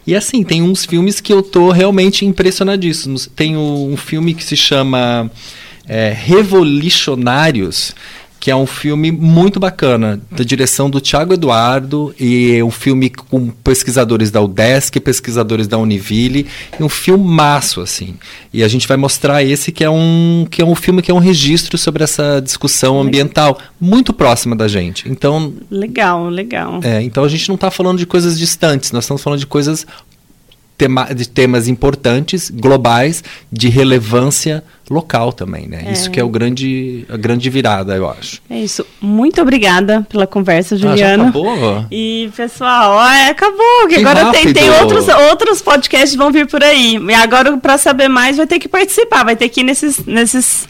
E 0.06 0.16
assim, 0.16 0.44
tem 0.44 0.62
uns 0.62 0.86
filmes 0.86 1.20
que 1.20 1.34
eu 1.34 1.42
tô 1.42 1.72
realmente 1.72 2.26
impressionadíssimo. 2.26 3.18
Tem 3.36 3.58
um 3.58 3.96
filme 3.98 4.34
que 4.34 4.44
se 4.44 4.56
chama 4.56 5.32
é, 5.88 6.14
Revolicionários, 6.16 7.96
que 8.44 8.52
é 8.52 8.56
um 8.58 8.66
filme 8.68 9.10
muito 9.10 9.58
bacana, 9.58 10.20
da 10.30 10.44
direção 10.44 10.90
do 10.90 11.00
Tiago 11.00 11.34
Eduardo, 11.34 12.14
e 12.20 12.62
um 12.62 12.70
filme 12.70 13.10
com 13.10 13.48
pesquisadores 13.48 14.32
da 14.32 14.42
UDESC, 14.42 15.00
pesquisadores 15.00 15.66
da 15.66 15.78
Univille, 15.78 16.48
e 16.78 16.84
um 16.84 16.90
filmaço, 16.90 17.80
assim. 17.80 18.16
E 18.52 18.62
a 18.62 18.68
gente 18.68 18.86
vai 18.86 18.98
mostrar 18.98 19.42
esse 19.46 19.72
que 19.72 19.82
é 19.82 19.90
um, 19.90 20.46
que 20.52 20.62
é 20.62 20.66
um 20.66 20.76
filme 20.76 21.02
que 21.02 21.10
é 21.10 21.14
um 21.14 21.20
registro 21.20 21.78
sobre 21.78 22.04
essa 22.04 22.42
discussão 22.42 23.00
ambiental, 23.00 23.58
muito 23.80 24.12
próxima 24.12 24.58
da 24.58 24.68
gente. 24.68 25.10
Então... 25.10 25.54
Legal, 25.72 26.28
legal. 26.28 26.82
É, 26.84 27.02
então 27.02 27.24
a 27.24 27.30
gente 27.30 27.48
não 27.48 27.56
está 27.56 27.72
falando 27.72 27.98
de 27.98 28.06
coisas 28.06 28.38
distantes, 28.38 28.92
nós 28.92 29.06
estamos 29.06 29.24
falando 29.24 29.40
de 29.40 29.48
coisas 29.48 29.88
tema, 30.78 31.14
de 31.14 31.30
temas 31.30 31.70
importantes, 31.70 32.50
globais, 32.50 33.24
de 33.50 33.70
relevância 33.70 34.64
local 34.90 35.32
também, 35.32 35.68
né? 35.68 35.86
É. 35.88 35.92
Isso 35.94 36.12
que 36.12 36.20
é 36.20 36.24
o 36.24 36.30
grande, 36.30 37.06
a 37.10 37.16
grande 37.16 37.50
virada, 37.50 37.96
eu 37.96 38.10
acho. 38.10 38.42
É 38.50 38.60
isso. 38.60 38.86
Muito 39.02 39.42
obrigada 39.42 40.06
pela 40.10 40.28
conversa, 40.28 40.76
Juliana. 40.76 40.96
Ah, 40.96 41.18
já 41.18 41.30
acabou? 41.30 41.86
E, 41.90 42.30
pessoal, 42.36 42.92
ó, 42.92 43.10
é, 43.10 43.30
acabou, 43.30 43.88
que 43.88 43.96
agora 43.96 44.32
tem, 44.32 44.54
tem 44.54 44.70
outros, 44.70 45.08
outros 45.08 45.62
podcasts 45.62 46.16
vão 46.16 46.32
vir 46.32 46.48
por 46.48 46.62
aí. 46.62 46.98
E 46.98 47.14
agora, 47.14 47.56
para 47.58 47.78
saber 47.78 48.10
mais, 48.10 48.38
vai 48.38 48.46
ter 48.46 48.60
que 48.60 48.68
participar, 48.68 49.24
vai 49.24 49.36
ter 49.36 49.48
que 49.50 49.62
ir 49.62 49.64
nesses, 49.64 50.06
nesses, 50.06 50.68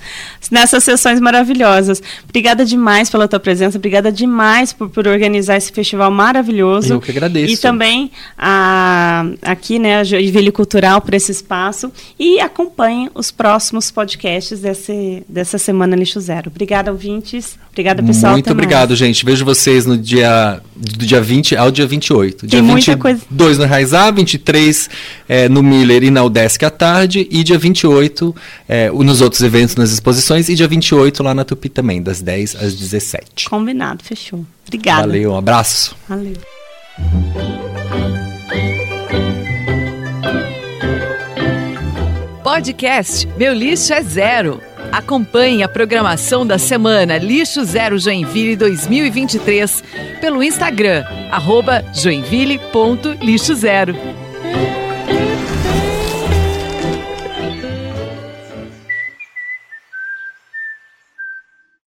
nessas 0.52 0.84
sessões 0.84 1.20
maravilhosas. 1.20 2.02
Obrigada 2.24 2.64
demais 2.64 3.10
pela 3.10 3.28
tua 3.28 3.40
presença, 3.40 3.78
obrigada 3.78 4.12
demais 4.12 4.72
por, 4.72 4.90
por 4.90 5.08
organizar 5.08 5.58
esse 5.58 5.72
festival 5.72 6.12
maravilhoso. 6.12 6.94
Eu 6.94 7.02
que 7.02 7.12
agradeço. 7.12 7.54
E 7.54 7.58
também 7.58 8.12
a, 8.38 9.26
aqui, 9.42 9.80
né, 9.80 10.00
a 10.00 10.04
Joinville 10.04 10.52
Cultural 10.52 11.02
por 11.02 11.14
esse 11.16 11.32
espaço. 11.32 11.92
E 12.20 12.40
acompanhe 12.40 13.10
os 13.16 13.32
próximos 13.32 13.90
podcasts 13.90 14.03
podcasts 14.04 14.60
desse, 14.60 15.24
dessa 15.28 15.58
semana 15.58 15.96
Lixo 15.96 16.20
Zero. 16.20 16.50
Obrigada, 16.50 16.92
ouvintes. 16.92 17.58
Obrigada, 17.72 18.04
pessoal. 18.04 18.34
Muito 18.34 18.52
obrigado, 18.52 18.90
mais. 18.90 19.00
gente. 19.00 19.26
Vejo 19.26 19.46
vocês 19.46 19.86
no 19.86 19.98
dia, 19.98 20.62
do 20.76 21.06
dia 21.06 21.22
20 21.22 21.56
ao 21.56 21.72
dia 21.72 21.88
28. 21.88 22.42
Tem 22.42 22.50
dia 22.50 22.62
muita 22.62 22.92
22 22.92 23.22
coisa. 23.38 23.64
no 23.64 23.66
Raizá, 23.66 24.12
23 24.12 24.90
é, 25.28 25.50
no 25.50 25.64
Miller 25.64 26.04
e 26.04 26.12
na 26.12 26.24
UDESC 26.24 26.66
à 26.66 26.70
tarde, 26.70 27.28
e 27.32 27.44
dia 27.44 27.58
28 27.58 28.36
é, 28.68 28.92
nos 28.92 29.22
outros 29.22 29.42
eventos, 29.42 29.76
nas 29.76 29.92
exposições, 29.92 30.50
e 30.50 30.56
dia 30.56 30.68
28 30.68 31.24
lá 31.24 31.34
na 31.34 31.46
Tupi 31.46 31.70
também, 31.70 32.02
das 32.02 32.22
10 32.22 32.56
às 32.56 32.76
17. 32.76 33.50
Combinado, 33.50 34.04
fechou. 34.04 34.46
Obrigada. 34.68 35.08
Valeu, 35.08 35.32
um 35.32 35.38
abraço. 35.38 35.96
Valeu. 36.08 36.34
Podcast 42.54 43.26
Meu 43.36 43.52
Lixo 43.52 43.92
é 43.94 44.04
Zero. 44.04 44.62
Acompanhe 44.92 45.64
a 45.64 45.68
programação 45.68 46.46
da 46.46 46.60
semana 46.60 47.18
Lixo 47.18 47.66
Zero 47.66 47.98
Joinville 47.98 48.56
2023 48.56 49.84
pelo 50.22 50.44
Instagram, 50.44 51.04
arroba 51.32 51.84
joinville.lixozero. 51.96 53.96